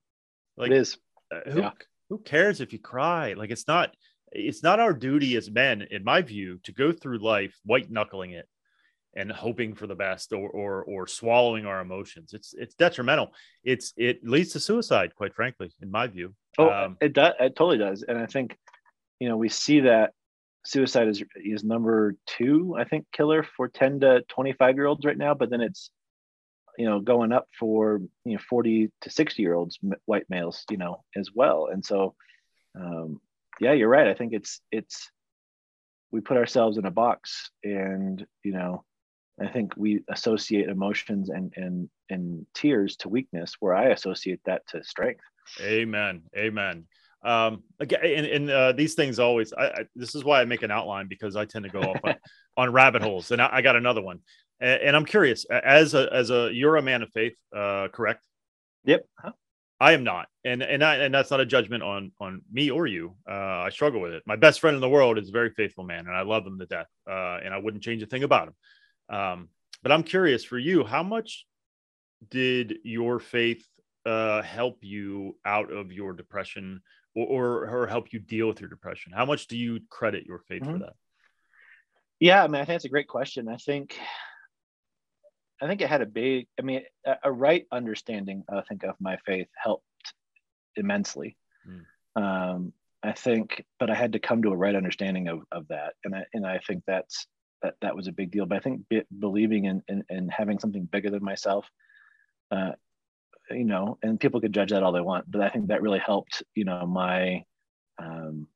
[0.56, 0.98] Like, it is.
[1.30, 1.72] Uh, who yeah.
[2.10, 3.34] who cares if you cry?
[3.34, 3.94] Like, it's not
[4.32, 8.32] it's not our duty as men, in my view, to go through life white knuckling
[8.32, 8.48] it
[9.18, 12.34] and hoping for the best or, or or swallowing our emotions.
[12.34, 13.34] It's it's detrimental.
[13.64, 16.36] It's it leads to suicide, quite frankly, in my view.
[16.60, 17.34] Oh, um, it does.
[17.40, 18.04] It totally does.
[18.04, 18.56] And I think,
[19.20, 20.14] you know, we see that
[20.66, 25.18] suicide is is number two, I think, killer for 10 to 25 year olds right
[25.18, 25.34] now.
[25.34, 25.90] But then it's,
[26.78, 30.78] you know, going up for you know 40 to 60 year olds, white males, you
[30.78, 31.70] know, as well.
[31.72, 32.14] And so,
[32.80, 33.20] um,
[33.60, 34.08] yeah, you're right.
[34.08, 35.10] I think it's it's
[36.12, 38.84] we put ourselves in a box, and you know,
[39.40, 44.68] I think we associate emotions and and and tears to weakness, where I associate that
[44.70, 45.24] to strength.
[45.62, 46.24] Amen.
[46.36, 46.86] Amen.
[47.24, 49.54] Um, again, and, and uh, these things always.
[49.54, 52.00] I, I, this is why I make an outline because I tend to go off
[52.04, 52.16] on,
[52.58, 53.32] on rabbit holes.
[53.32, 54.20] And I, I got another one,
[54.60, 55.46] and, and, I'm curious.
[55.46, 58.22] As a as a you're a man of faith, uh, correct?
[58.86, 59.06] Yep.
[59.20, 59.32] Huh?
[59.80, 62.88] I am not, and and I, and that's not a judgment on on me or
[62.88, 63.16] you.
[63.30, 64.24] Uh, I struggle with it.
[64.26, 66.58] My best friend in the world is a very faithful man, and I love him
[66.60, 66.88] to death.
[67.08, 68.54] Uh, and I wouldn't change a thing about him.
[69.10, 69.50] Um,
[69.84, 71.46] but I'm curious for you, how much
[72.30, 73.66] did your faith
[74.06, 76.82] uh, help you out of your depression
[77.16, 79.14] or, or, or help you deal with your depression?
[79.16, 80.74] How much do you credit your faith mm-hmm.
[80.74, 80.94] for that?
[82.20, 83.48] Yeah, I mean, I think it's a great question.
[83.48, 83.98] I think,
[85.62, 88.96] I think it had a big, I mean, a, a right understanding, I think, of
[89.00, 89.86] my faith helped
[90.76, 91.38] immensely.
[91.68, 92.22] Mm.
[92.22, 95.94] Um, I think, but I had to come to a right understanding of, of that.
[96.04, 97.28] And I, and I think that's,
[97.62, 98.46] that, that was a big deal.
[98.46, 101.66] But I think be, believing in, in, in, having something bigger than myself
[102.52, 102.72] uh,
[103.52, 106.00] you know, and people could judge that all they want, but I think that really
[106.00, 107.44] helped, you know, my
[107.98, 108.48] um,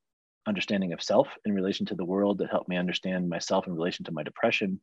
[0.48, 2.40] understanding of self in relation to the world.
[2.40, 4.80] That helped me understand myself in relation to my depression.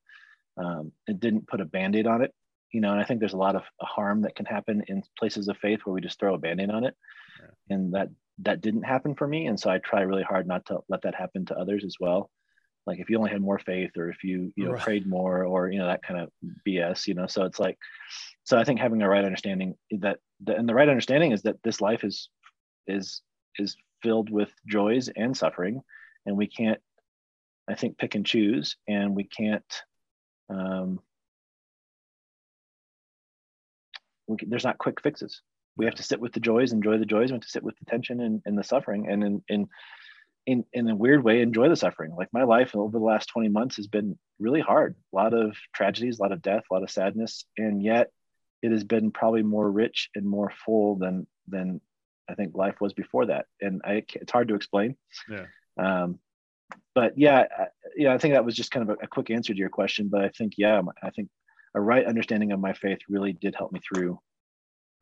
[0.57, 2.33] Um, it didn't put a band-aid on it,
[2.73, 5.49] you know, and I think there's a lot of harm that can happen in places
[5.49, 6.97] of faith where we just throw a band-aid on it,
[7.41, 7.75] yeah.
[7.75, 8.09] and that
[8.41, 11.13] that didn't happen for me and so i try really hard not to let that
[11.13, 12.31] happen to others as well
[12.89, 14.83] like if you only had more faith or if you you know right.
[14.83, 16.31] prayed more or you know that kind of
[16.67, 17.77] bs you know so it's like
[18.45, 21.63] so i think having a right understanding that the, and the right understanding is that
[21.63, 22.31] this life is
[22.87, 23.21] is
[23.59, 25.83] is filled with joys and suffering
[26.25, 26.81] and we can't
[27.69, 29.83] i think pick and choose and we can't
[30.49, 30.99] um
[34.29, 35.43] we can, there's not quick fixes
[35.77, 37.79] we have to sit with the joys enjoy the joys we have to sit with
[37.79, 39.69] the tension and, and the suffering and in, in
[40.49, 42.15] in in a weird way enjoy the suffering.
[42.17, 44.97] Like my life over the last 20 months has been really hard.
[45.13, 47.45] A lot of tragedies a lot of death a lot of sadness.
[47.59, 48.11] And yet
[48.63, 51.81] it has been probably more rich and more full than than
[52.29, 53.45] i think life was before that.
[53.61, 54.97] And I, it's hard to explain.
[55.29, 55.45] Yeah.
[55.79, 56.19] Um
[56.95, 59.53] but yeah I, yeah i think that was just kind of a, a quick answer
[59.53, 60.09] to your question.
[60.09, 61.29] But i think yeah i think
[61.75, 64.19] a right understanding of my faith really did help me through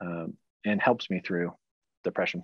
[0.01, 1.53] um, and helps me through
[2.03, 2.43] depression.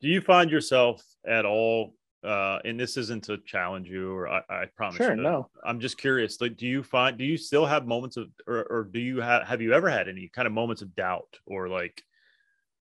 [0.00, 4.42] Do you find yourself at all uh, and this isn't to challenge you or I,
[4.48, 5.22] I promise sure, you.
[5.22, 5.48] No.
[5.64, 6.40] I'm just curious.
[6.40, 9.46] Like, do you find do you still have moments of or, or do you have
[9.46, 12.02] have you ever had any kind of moments of doubt or like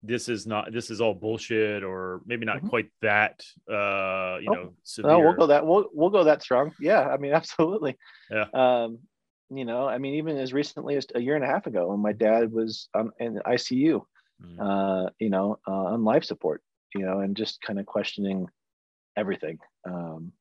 [0.04, 2.68] this is not this is all bullshit or maybe not mm-hmm.
[2.68, 5.12] quite that uh you oh, know severe.
[5.12, 7.98] no we'll go that we'll we'll go that strong yeah i mean absolutely
[8.30, 9.00] yeah um
[9.50, 12.00] you know i mean even as recently as a year and a half ago when
[12.00, 14.02] my dad was um, in the icu
[14.44, 14.60] mm.
[14.60, 16.62] uh you know uh, on life support
[16.94, 18.48] you know and just kind of questioning
[19.17, 19.58] everything.
[19.86, 20.32] Um,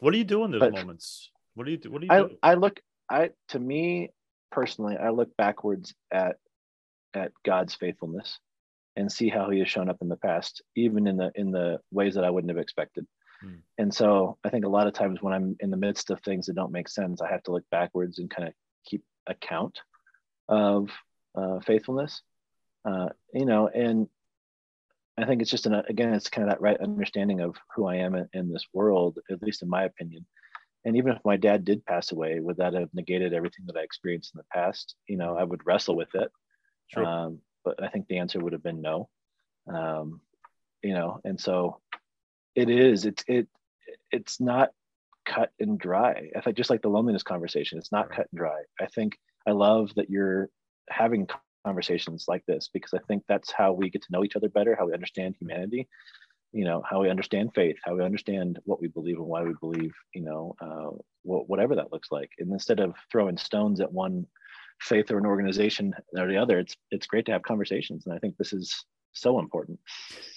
[0.00, 1.30] what do you do in those moments?
[1.54, 1.90] What do you do?
[1.90, 2.36] What do you I, do?
[2.42, 4.10] I look, I, to me
[4.52, 6.36] personally, I look backwards at,
[7.14, 8.38] at God's faithfulness
[8.94, 11.80] and see how he has shown up in the past, even in the, in the
[11.90, 13.06] ways that I wouldn't have expected.
[13.40, 13.56] Hmm.
[13.78, 16.46] And so I think a lot of times when I'm in the midst of things
[16.46, 19.80] that don't make sense, I have to look backwards and kind of keep account
[20.48, 20.90] of
[21.34, 22.22] uh, faithfulness.
[22.84, 24.08] Uh, you know, and
[25.18, 27.96] I think it's just an again, it's kind of that right understanding of who I
[27.96, 30.26] am in, in, this world, at least in my opinion.
[30.84, 33.82] And even if my dad did pass away, would that have negated everything that I
[33.82, 34.94] experienced in the past?
[35.08, 36.30] You know, I would wrestle with it.
[36.88, 37.04] Sure.
[37.04, 39.08] Um, but I think the answer would have been no.
[39.66, 40.20] Um,
[40.82, 41.80] you know, and so
[42.54, 43.04] it is.
[43.04, 43.48] It's it.
[44.12, 44.70] It's not
[45.24, 46.30] cut and dry.
[46.36, 48.62] I think just like the loneliness conversation, it's not cut and dry.
[48.80, 50.48] I think I love that you're
[50.88, 51.26] having
[51.66, 54.76] conversations like this because I think that's how we get to know each other better,
[54.78, 55.88] how we understand humanity,
[56.52, 59.54] you know, how we understand faith, how we understand what we believe and why we
[59.60, 60.90] believe, you know, uh,
[61.22, 62.30] wh- whatever that looks like.
[62.38, 64.26] And instead of throwing stones at one
[64.80, 68.06] faith or an organization or the other, it's it's great to have conversations.
[68.06, 69.80] And I think this is so important.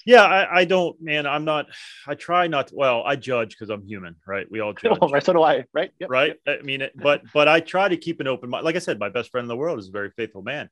[0.05, 1.25] Yeah, I, I, don't, man.
[1.27, 1.67] I'm not.
[2.07, 2.67] I try not.
[2.67, 4.47] To, well, I judge because I'm human, right?
[4.49, 4.97] We all judge.
[5.11, 5.23] right.
[5.23, 5.65] So do I.
[5.73, 5.91] Right.
[5.99, 6.09] Yep.
[6.09, 6.35] Right.
[6.47, 6.59] Yep.
[6.61, 8.65] I mean, it, but but I try to keep an open mind.
[8.65, 10.69] Like I said, my best friend in the world is a very faithful man,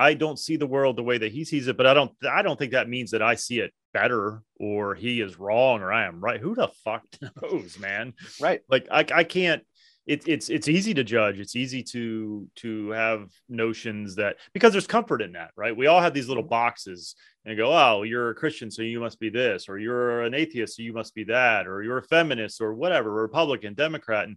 [0.00, 2.40] I don't see the world the way that he sees it, but I don't I
[2.40, 6.06] don't think that means that I see it better or he is wrong or I
[6.06, 6.40] am right.
[6.40, 7.04] Who the fuck
[7.42, 8.14] knows, man?
[8.40, 8.62] Right.
[8.70, 9.62] Like I, I can't
[10.06, 11.38] it, it's it's easy to judge.
[11.38, 15.76] It's easy to to have notions that because there's comfort in that, right?
[15.76, 19.18] We all have these little boxes and go, oh, you're a Christian, so you must
[19.18, 22.60] be this, or you're an atheist, so you must be that, or you're a feminist,
[22.60, 24.36] or whatever, Republican, Democrat, and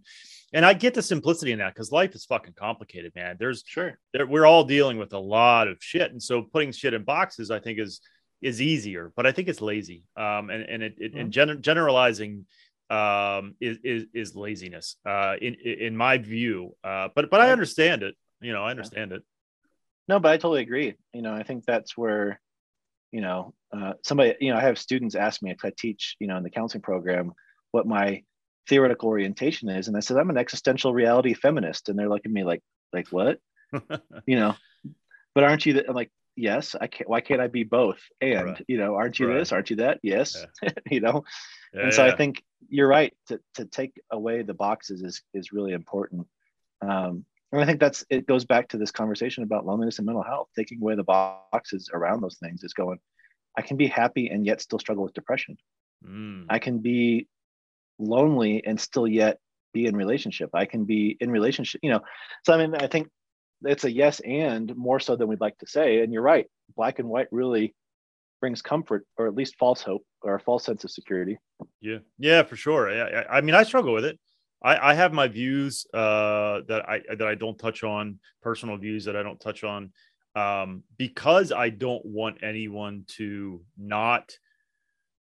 [0.52, 3.36] and I get the simplicity in that because life is fucking complicated, man.
[3.38, 6.94] There's sure there, we're all dealing with a lot of shit, and so putting shit
[6.94, 8.00] in boxes, I think, is
[8.42, 11.20] is easier, but I think it's lazy, um, and and it, it mm-hmm.
[11.20, 12.46] and gen- generalizing
[12.90, 18.02] um is is, is laziness uh in in my view uh but but i understand
[18.02, 19.22] it you know i understand it
[20.06, 22.40] no but i totally agree you know i think that's where
[23.14, 26.26] you know, uh, somebody, you know, I have students ask me if I teach, you
[26.26, 27.32] know, in the counseling program,
[27.70, 28.24] what my
[28.68, 32.34] theoretical orientation is, and I said I'm an existential reality feminist, and they're looking at
[32.34, 32.60] me like,
[32.92, 33.38] like what,
[34.26, 34.56] you know?
[35.32, 35.74] But aren't you?
[35.74, 36.74] The, I'm like, yes.
[36.80, 37.08] I can't.
[37.08, 38.00] Why can't I be both?
[38.20, 38.64] And right.
[38.66, 39.38] you know, aren't you right.
[39.38, 39.52] this?
[39.52, 40.00] Aren't you that?
[40.02, 40.44] Yes.
[40.60, 40.70] Yeah.
[40.90, 41.22] you know.
[41.72, 42.12] Yeah, and so yeah.
[42.12, 46.26] I think you're right to to take away the boxes is is really important.
[46.82, 50.24] Um, and I think that's it goes back to this conversation about loneliness and mental
[50.24, 50.48] health.
[50.56, 52.98] Taking away the boxes around those things is going,
[53.56, 55.56] I can be happy and yet still struggle with depression.
[56.04, 56.46] Mm.
[56.48, 57.28] I can be
[57.98, 59.38] lonely and still yet
[59.72, 60.50] be in relationship.
[60.52, 62.00] I can be in relationship, you know.
[62.44, 63.08] So I mean, I think
[63.62, 66.00] it's a yes and more so than we'd like to say.
[66.00, 66.46] And you're right,
[66.76, 67.74] black and white really
[68.44, 71.38] brings comfort or at least false hope or a false sense of security.
[71.80, 72.90] Yeah, yeah, for sure.
[72.90, 74.20] I, I mean, I struggle with it.
[74.62, 79.06] I, I have my views uh, that I that I don't touch on, personal views
[79.06, 79.92] that I don't touch on,
[80.36, 84.36] um, because I don't want anyone to not.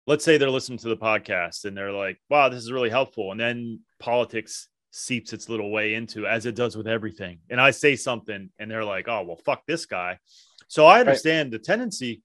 [0.08, 3.32] Let's say they're listening to the podcast and they're like, "Wow, this is really helpful,"
[3.32, 7.40] and then politics seeps its little way into, as it does with everything.
[7.50, 10.20] And I say something, and they're like, "Oh, well, fuck this guy."
[10.70, 11.60] So I understand right.
[11.60, 12.22] the tendency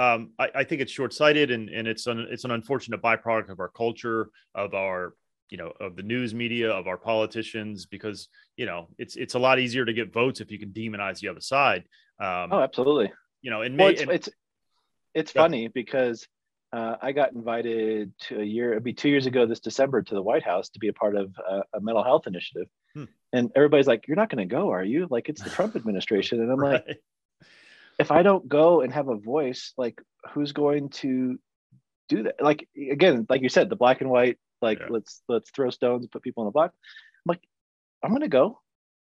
[0.00, 3.60] um, I, I, think it's short-sighted and, and it's an it's an unfortunate byproduct of
[3.60, 5.14] our culture, of our
[5.50, 9.38] you know of the news media, of our politicians, because you know it's it's a
[9.38, 11.84] lot easier to get votes if you can demonize the other side.
[12.18, 13.12] Um, oh, absolutely.
[13.42, 14.28] You know, and, well, it's, and it's
[15.14, 16.26] it's funny because
[16.72, 20.14] uh, I got invited to a year, it'd be two years ago this December to
[20.14, 22.68] the White House to be a part of a, a mental health initiative.
[22.94, 23.04] Hmm.
[23.32, 25.08] And everybody's like, You're not going to go, are you?
[25.10, 26.40] Like, it's the Trump administration.
[26.40, 26.82] And I'm right.
[26.86, 27.00] like,
[28.00, 30.00] If I don't go and have a voice, like,
[30.32, 31.38] who's going to
[32.08, 32.42] do that?
[32.42, 34.86] Like, again, like you said, the black and white, like, yeah.
[34.90, 36.72] let's let's throw stones, and put people in the block.
[36.72, 37.42] I'm like,
[38.02, 38.58] I'm going to go.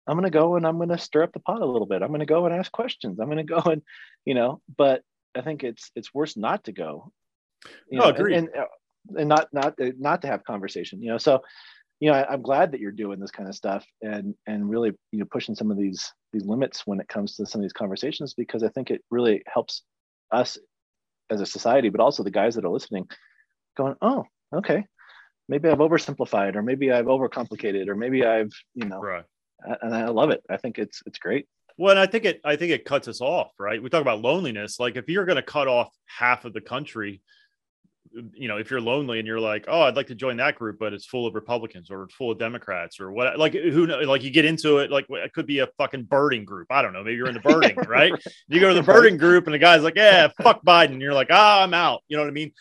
[0.08, 2.00] I'm going to go and I'm going to stir up the pot a little bit.
[2.02, 3.18] I'm going to go and ask questions.
[3.18, 3.82] I'm going to go and,
[4.24, 5.02] you know, but
[5.34, 7.12] I think it's it's worse not to go
[7.90, 8.34] you know, agree.
[8.34, 8.66] And, and, uh,
[9.16, 11.02] and not not uh, not to have conversation.
[11.02, 11.42] You know, so
[12.00, 14.92] you know, I, am glad that you're doing this kind of stuff and and really
[15.12, 17.72] you know pushing some of these these limits when it comes to some of these
[17.72, 19.82] conversations because I think it really helps
[20.30, 20.58] us
[21.30, 23.08] as a society, but also the guys that are listening,
[23.76, 24.84] going, oh, okay,
[25.48, 29.24] maybe I've oversimplified, or maybe I've overcomplicated, or maybe I've you know, right.
[29.82, 30.42] and I love it.
[30.50, 31.46] I think it's it's great.
[31.78, 33.82] Well, and I think it I think it cuts us off, right?
[33.82, 34.78] We talk about loneliness.
[34.80, 37.22] Like if you're going to cut off half of the country
[38.34, 40.78] you know, if you're lonely and you're like, oh, I'd like to join that group,
[40.78, 44.22] but it's full of Republicans or full of Democrats or what, like who know, like
[44.22, 46.68] you get into it, like it could be a fucking birding group.
[46.70, 47.02] I don't know.
[47.02, 48.12] Maybe you're in the birding, right?
[48.48, 50.92] You go to the birding group and the guy's like, yeah, fuck Biden.
[50.92, 52.02] And you're like, ah, oh, I'm out.
[52.08, 52.52] You know what I mean?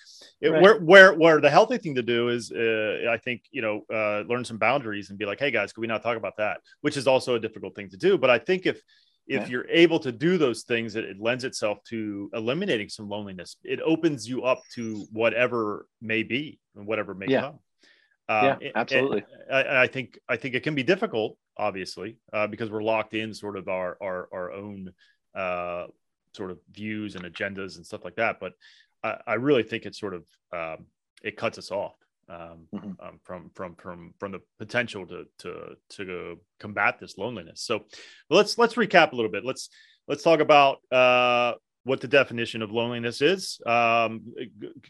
[0.41, 0.62] It, right.
[0.62, 4.23] where, where, where the healthy thing to do is, uh, I think, you know, uh,
[4.27, 6.62] learn some boundaries and be like, hey guys, could we not talk about that?
[6.81, 8.17] Which is also a difficult thing to do.
[8.17, 8.81] But I think if,
[9.27, 9.47] if yeah.
[9.47, 13.57] you're able to do those things, it, it, lends itself to eliminating some loneliness.
[13.63, 17.41] It opens you up to whatever may be and whatever may yeah.
[17.41, 17.59] come.
[18.27, 19.25] Um, yeah, absolutely.
[19.51, 23.33] I, I, think I think it can be difficult, obviously, uh, because we're locked in
[23.33, 24.91] sort of our our, our own
[25.35, 25.88] uh,
[26.33, 28.39] sort of views and agendas and stuff like that.
[28.39, 28.53] But
[29.03, 30.85] I, I really think it sort of um,
[31.23, 31.95] it cuts us off
[32.29, 32.91] um, mm-hmm.
[32.99, 37.61] um, from from from from the potential to to to combat this loneliness.
[37.61, 37.85] So
[38.29, 39.45] let's let's recap a little bit.
[39.45, 39.69] Let's
[40.07, 43.59] let's talk about uh, what the definition of loneliness is.
[43.65, 44.33] Um,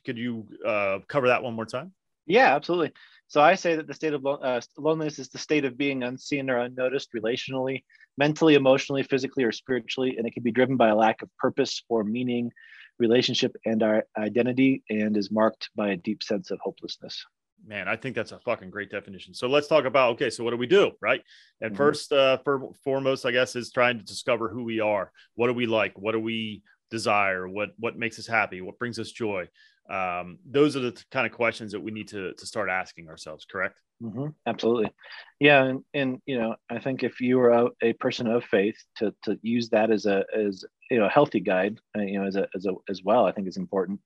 [0.05, 1.93] could you uh, cover that one more time?
[2.25, 2.91] Yeah, absolutely.
[3.27, 6.49] So I say that the state of uh, loneliness is the state of being unseen
[6.49, 7.83] or unnoticed relationally,
[8.17, 11.83] mentally, emotionally, physically, or spiritually, and it can be driven by a lack of purpose
[11.89, 12.51] or meaning
[12.99, 17.25] relationship and our identity and is marked by a deep sense of hopelessness.
[17.67, 19.33] Man i think that's a fucking great definition.
[19.33, 21.21] So let's talk about okay so what do we do right?
[21.61, 21.77] And mm-hmm.
[21.77, 25.11] first uh for, foremost i guess is trying to discover who we are.
[25.35, 25.97] What do we like?
[25.97, 27.47] What do we desire?
[27.47, 28.61] What what makes us happy?
[28.61, 29.47] What brings us joy?
[29.89, 33.45] Um, those are the kind of questions that we need to to start asking ourselves
[33.45, 33.81] correct?
[34.03, 34.27] Mm-hmm.
[34.45, 34.91] absolutely.
[35.39, 38.75] Yeah and, and you know i think if you are a, a, person of faith
[38.97, 42.25] to to use that as a as you know a healthy guide uh, you know
[42.25, 43.99] as a, as a as well i think is important.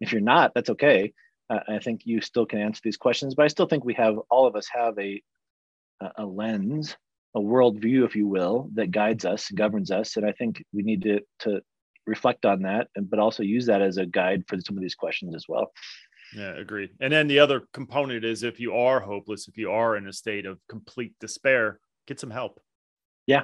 [0.00, 1.12] If you're not that's okay.
[1.50, 4.16] Uh, i think you still can answer these questions but i still think we have
[4.30, 5.22] all of us have a
[6.16, 6.96] a lens
[7.34, 11.02] a worldview if you will that guides us governs us and i think we need
[11.02, 11.60] to to
[12.06, 14.94] reflect on that and but also use that as a guide for some of these
[14.94, 15.72] questions as well.
[16.34, 16.90] Yeah agreed.
[17.00, 20.12] And then the other component is if you are hopeless if you are in a
[20.12, 22.60] state of complete despair get some help.
[23.26, 23.42] Yeah.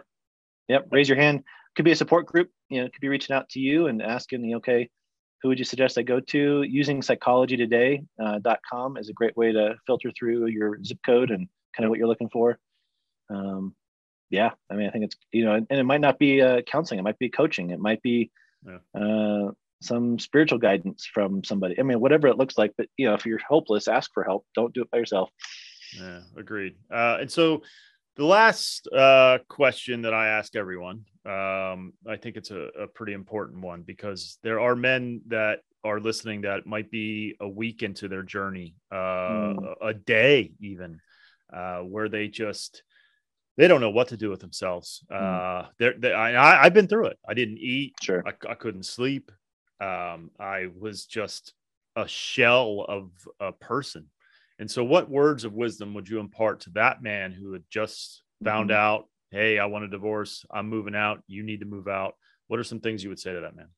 [0.68, 1.44] Yep raise your hand.
[1.76, 4.54] Could be a support group you know could be reaching out to you and asking
[4.54, 4.88] okay
[5.42, 9.74] who would you suggest i go to using psychologytoday.com uh, is a great way to
[9.86, 12.58] filter through your zip code and kind of what you're looking for
[13.30, 13.74] um,
[14.30, 16.98] yeah i mean i think it's you know and it might not be uh, counseling
[16.98, 18.30] it might be coaching it might be
[18.66, 18.78] yeah.
[19.00, 19.50] uh,
[19.82, 21.78] some spiritual guidance from somebody.
[21.78, 24.46] I mean, whatever it looks like, but you know, if you're hopeless, ask for help.
[24.54, 25.30] Don't do it by yourself.
[25.96, 26.76] Yeah, agreed.
[26.92, 27.62] Uh, and so
[28.16, 33.12] the last uh, question that I ask everyone, um, I think it's a, a, pretty
[33.12, 38.08] important one because there are men that are listening that might be a week into
[38.08, 38.96] their journey, uh,
[39.52, 39.74] mm.
[39.82, 40.98] a day even,
[41.52, 42.82] uh, where they just
[43.58, 45.04] they don't know what to do with themselves.
[45.12, 45.64] Mm.
[45.64, 47.18] Uh, they're, they, I, have been through it.
[47.28, 47.94] I didn't eat.
[48.00, 48.24] Sure.
[48.26, 49.30] I, I couldn't sleep.
[49.78, 51.52] Um, I was just
[51.96, 54.06] a shell of a person.
[54.58, 58.22] And so, what words of wisdom would you impart to that man who had just
[58.44, 58.78] found mm-hmm.
[58.78, 62.14] out, hey, I want a divorce, I'm moving out, you need to move out?
[62.48, 63.68] What are some things you would say to that man?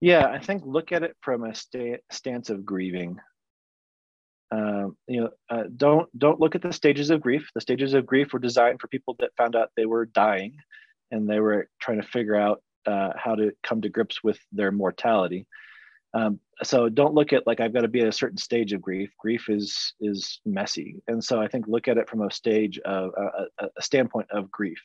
[0.00, 3.20] Yeah, I think look at it from a sta- stance of grieving.
[4.50, 7.48] Um, you know, uh, don't don't look at the stages of grief.
[7.54, 10.56] The stages of grief were designed for people that found out they were dying,
[11.10, 14.72] and they were trying to figure out uh, how to come to grips with their
[14.72, 15.46] mortality.
[16.14, 18.82] Um, so don't look at like I've got to be at a certain stage of
[18.82, 19.10] grief.
[19.18, 23.12] Grief is is messy, and so I think look at it from a stage of
[23.16, 24.80] a, a standpoint of grief.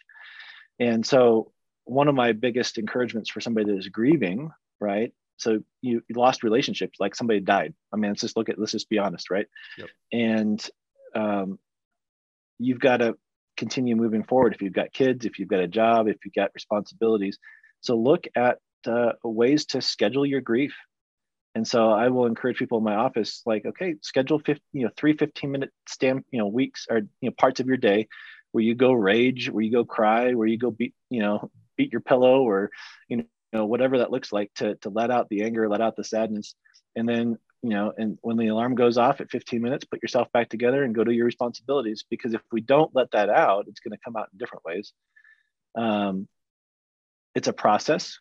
[0.79, 1.51] And so
[1.85, 6.43] one of my biggest encouragements for somebody that is grieving, right, so you, you lost
[6.43, 7.73] relationships, like somebody died.
[7.93, 9.47] I mean, let's just look at, let's just be honest, right?
[9.77, 9.89] Yep.
[10.11, 10.69] And
[11.15, 11.59] um,
[12.59, 13.15] you've got to
[13.55, 14.53] continue moving forward.
[14.53, 17.37] If you've got kids, if you've got a job, if you've got responsibilities.
[17.81, 20.75] So look at uh, ways to schedule your grief.
[21.57, 24.91] And so I will encourage people in my office, like, okay, schedule 15, you know,
[24.95, 28.07] three 15 minute stamp, you know, weeks or, you know, parts of your day
[28.51, 31.91] where you go rage, where you go cry, where you go beat, you know, beat
[31.91, 32.69] your pillow or,
[33.09, 36.03] you know, whatever that looks like to, to let out the anger, let out the
[36.03, 36.53] sadness.
[36.95, 40.31] And then, you know, and when the alarm goes off at 15 minutes, put yourself
[40.31, 42.05] back together and go to your responsibilities.
[42.07, 44.93] Because if we don't let that out, it's going to come out in different ways.
[45.75, 46.27] Um,
[47.33, 48.19] it's a process,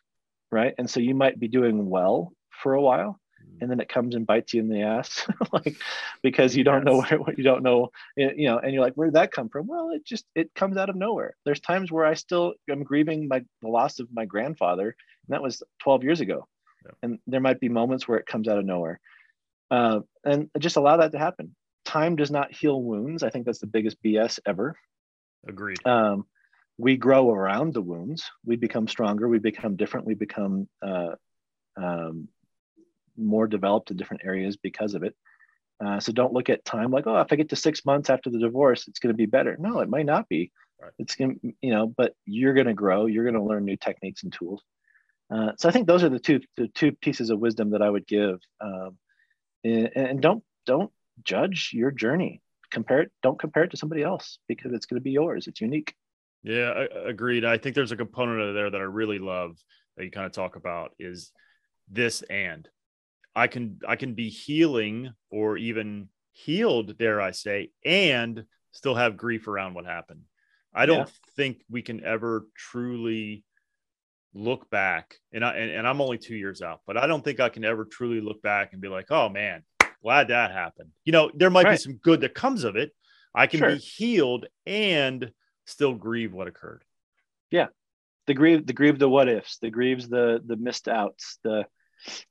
[0.51, 0.73] right?
[0.79, 2.33] And so you might be doing well
[2.63, 3.19] for a while,
[3.59, 5.75] and then it comes and bites you in the ass like
[6.21, 7.11] because you don't yes.
[7.11, 9.67] know where you don't know you know and you're like where did that come from?
[9.67, 11.35] Well it just it comes out of nowhere.
[11.45, 14.87] There's times where i still am grieving my the loss of my grandfather
[15.27, 16.47] and that was 12 years ago.
[16.85, 16.91] Yeah.
[17.01, 18.99] and there might be moments where it comes out of nowhere.
[19.69, 21.55] Uh, and just allow that to happen.
[21.83, 23.23] Time does not heal wounds.
[23.23, 24.77] I think that's the biggest bs ever.
[25.47, 25.85] Agreed.
[25.85, 26.25] Um,
[26.77, 28.29] we grow around the wounds.
[28.45, 29.27] We become stronger.
[29.27, 30.05] We become different.
[30.05, 31.15] We become uh,
[31.75, 32.29] um,
[33.17, 35.15] more developed in different areas because of it.
[35.83, 38.29] Uh, so don't look at time like, oh, if I get to six months after
[38.29, 39.55] the divorce, it's going to be better.
[39.59, 40.51] No, it might not be.
[40.81, 40.91] Right.
[40.97, 43.05] It's going to, you know, but you're going to grow.
[43.05, 44.63] You're going to learn new techniques and tools.
[45.29, 47.89] Uh, so I think those are the two the two pieces of wisdom that I
[47.89, 48.39] would give.
[48.61, 48.97] Um,
[49.63, 50.91] and, and don't don't
[51.23, 52.41] judge your journey.
[52.71, 53.11] Compare it.
[53.23, 55.47] Don't compare it to somebody else because it's going to be yours.
[55.47, 55.93] It's unique.
[56.43, 57.43] Yeah, I, agreed.
[57.43, 59.57] I think there's a component of there that I really love
[59.95, 61.31] that you kind of talk about is
[61.89, 62.67] this and
[63.37, 69.15] I can I can be healing or even healed, dare I say, and still have
[69.15, 70.21] grief around what happened.
[70.73, 71.13] I don't yeah.
[71.35, 73.43] think we can ever truly
[74.33, 77.39] look back and I and, and, I'm only two years out, but I don't think
[77.39, 79.63] I can ever truly look back and be like, oh man,
[80.01, 80.89] glad that happened.
[81.05, 81.71] You know, there might right.
[81.73, 82.91] be some good that comes of it.
[83.35, 83.73] I can sure.
[83.73, 85.31] be healed and
[85.65, 86.83] still grieve what occurred.
[87.51, 87.67] Yeah.
[88.25, 91.67] The grieve, the grieve the what ifs, the grieves the the missed outs, the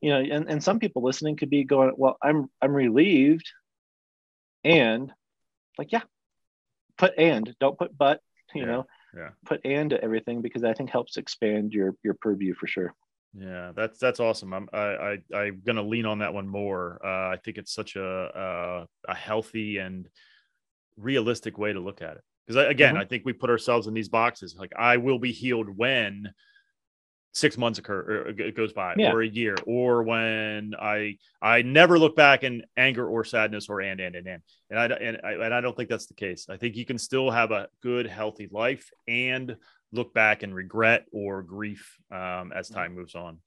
[0.01, 3.51] you know and, and some people listening could be going well i'm i'm relieved
[4.65, 5.13] and
[5.79, 6.03] like yeah
[6.99, 8.21] put and don't put but
[8.55, 8.87] you yeah, know
[9.17, 9.31] yeah.
[9.45, 12.95] put and to everything because i think helps expand your your purview for sure.
[13.39, 14.55] Yeah that's that's awesome.
[14.55, 16.99] I'm i, I i'm gonna lean on that one more.
[17.05, 20.09] Uh, i think it's such a a, a healthy and
[20.97, 22.23] realistic way to look at it.
[22.47, 23.03] Because again mm-hmm.
[23.03, 24.57] i think we put ourselves in these boxes.
[24.59, 26.33] Like i will be healed when
[27.37, 29.13] six months occur or it goes by yeah.
[29.13, 33.83] or a year or when i i never look back in anger or sadness or
[33.83, 34.43] and and and and.
[34.71, 36.47] And i and I, and I don't think that's the case.
[36.49, 39.57] I think you can still have a good healthy life and
[39.93, 43.39] look back and regret or grief um, as time moves on.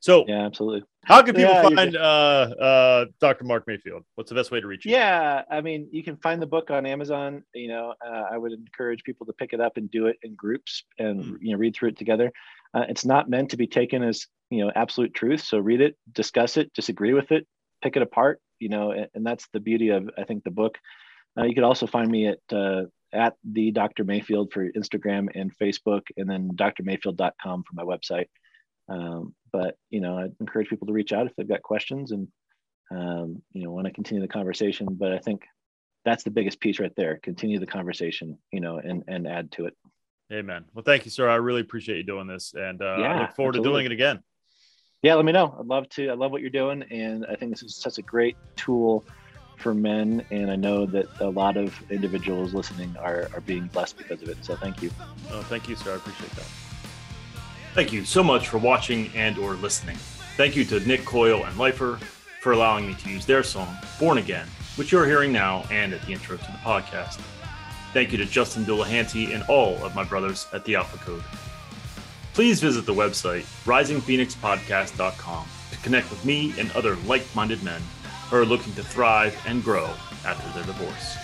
[0.00, 0.84] So yeah absolutely.
[1.04, 4.04] how can people yeah, find uh, uh, dr mark mayfield?
[4.14, 4.92] What's the best way to reach you?
[4.92, 8.52] Yeah i mean you can find the book on amazon you know uh, i would
[8.52, 11.36] encourage people to pick it up and do it in groups and mm.
[11.40, 12.32] you know read through it together
[12.74, 15.42] uh, it's not meant to be taken as you know absolute truth.
[15.42, 17.46] So read it, discuss it, disagree with it,
[17.82, 18.40] pick it apart.
[18.58, 20.78] You know, and, and that's the beauty of I think the book.
[21.38, 24.04] Uh, you could also find me at uh, at the Dr.
[24.04, 28.26] Mayfield for Instagram and Facebook, and then drmayfield.com for my website.
[28.88, 32.28] Um, but you know, I encourage people to reach out if they've got questions and
[32.90, 34.88] um, you know want to continue the conversation.
[34.90, 35.42] But I think
[36.04, 37.18] that's the biggest piece right there.
[37.22, 39.74] Continue the conversation, you know, and and add to it.
[40.32, 40.64] Amen.
[40.72, 41.28] Well, thank you, sir.
[41.28, 43.58] I really appreciate you doing this, and uh, yeah, I look forward absolutely.
[43.58, 44.22] to doing it again.
[45.02, 45.54] Yeah, let me know.
[45.58, 46.08] I'd love to.
[46.08, 49.04] I love what you're doing, and I think this is such a great tool
[49.58, 50.24] for men.
[50.30, 54.28] And I know that a lot of individuals listening are, are being blessed because of
[54.28, 54.42] it.
[54.44, 54.90] So thank you.
[55.30, 55.92] Oh, thank you, sir.
[55.92, 56.46] I appreciate that.
[57.74, 59.96] Thank you so much for watching and or listening.
[60.36, 61.98] Thank you to Nick Coyle and Lifer
[62.40, 66.00] for allowing me to use their song "Born Again," which you're hearing now, and at
[66.02, 67.20] the intro to the podcast.
[67.92, 71.22] Thank you to Justin Delahanty and all of my brothers at the Alpha Code.
[72.32, 77.82] Please visit the website risingphoenixpodcast.com to connect with me and other like minded men
[78.30, 79.90] who are looking to thrive and grow
[80.24, 81.16] after their divorce.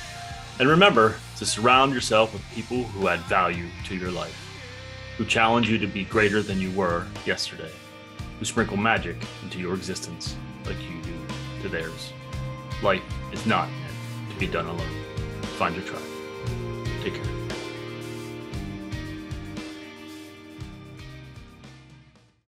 [0.59, 4.37] And remember to surround yourself with people who add value to your life,
[5.17, 7.71] who challenge you to be greater than you were yesterday,
[8.39, 11.15] who sprinkle magic into your existence like you do
[11.63, 12.13] to theirs.
[12.83, 13.03] Life
[13.33, 15.05] is not meant to be done alone.
[15.57, 16.08] Find your tribe.
[17.03, 17.38] Take care.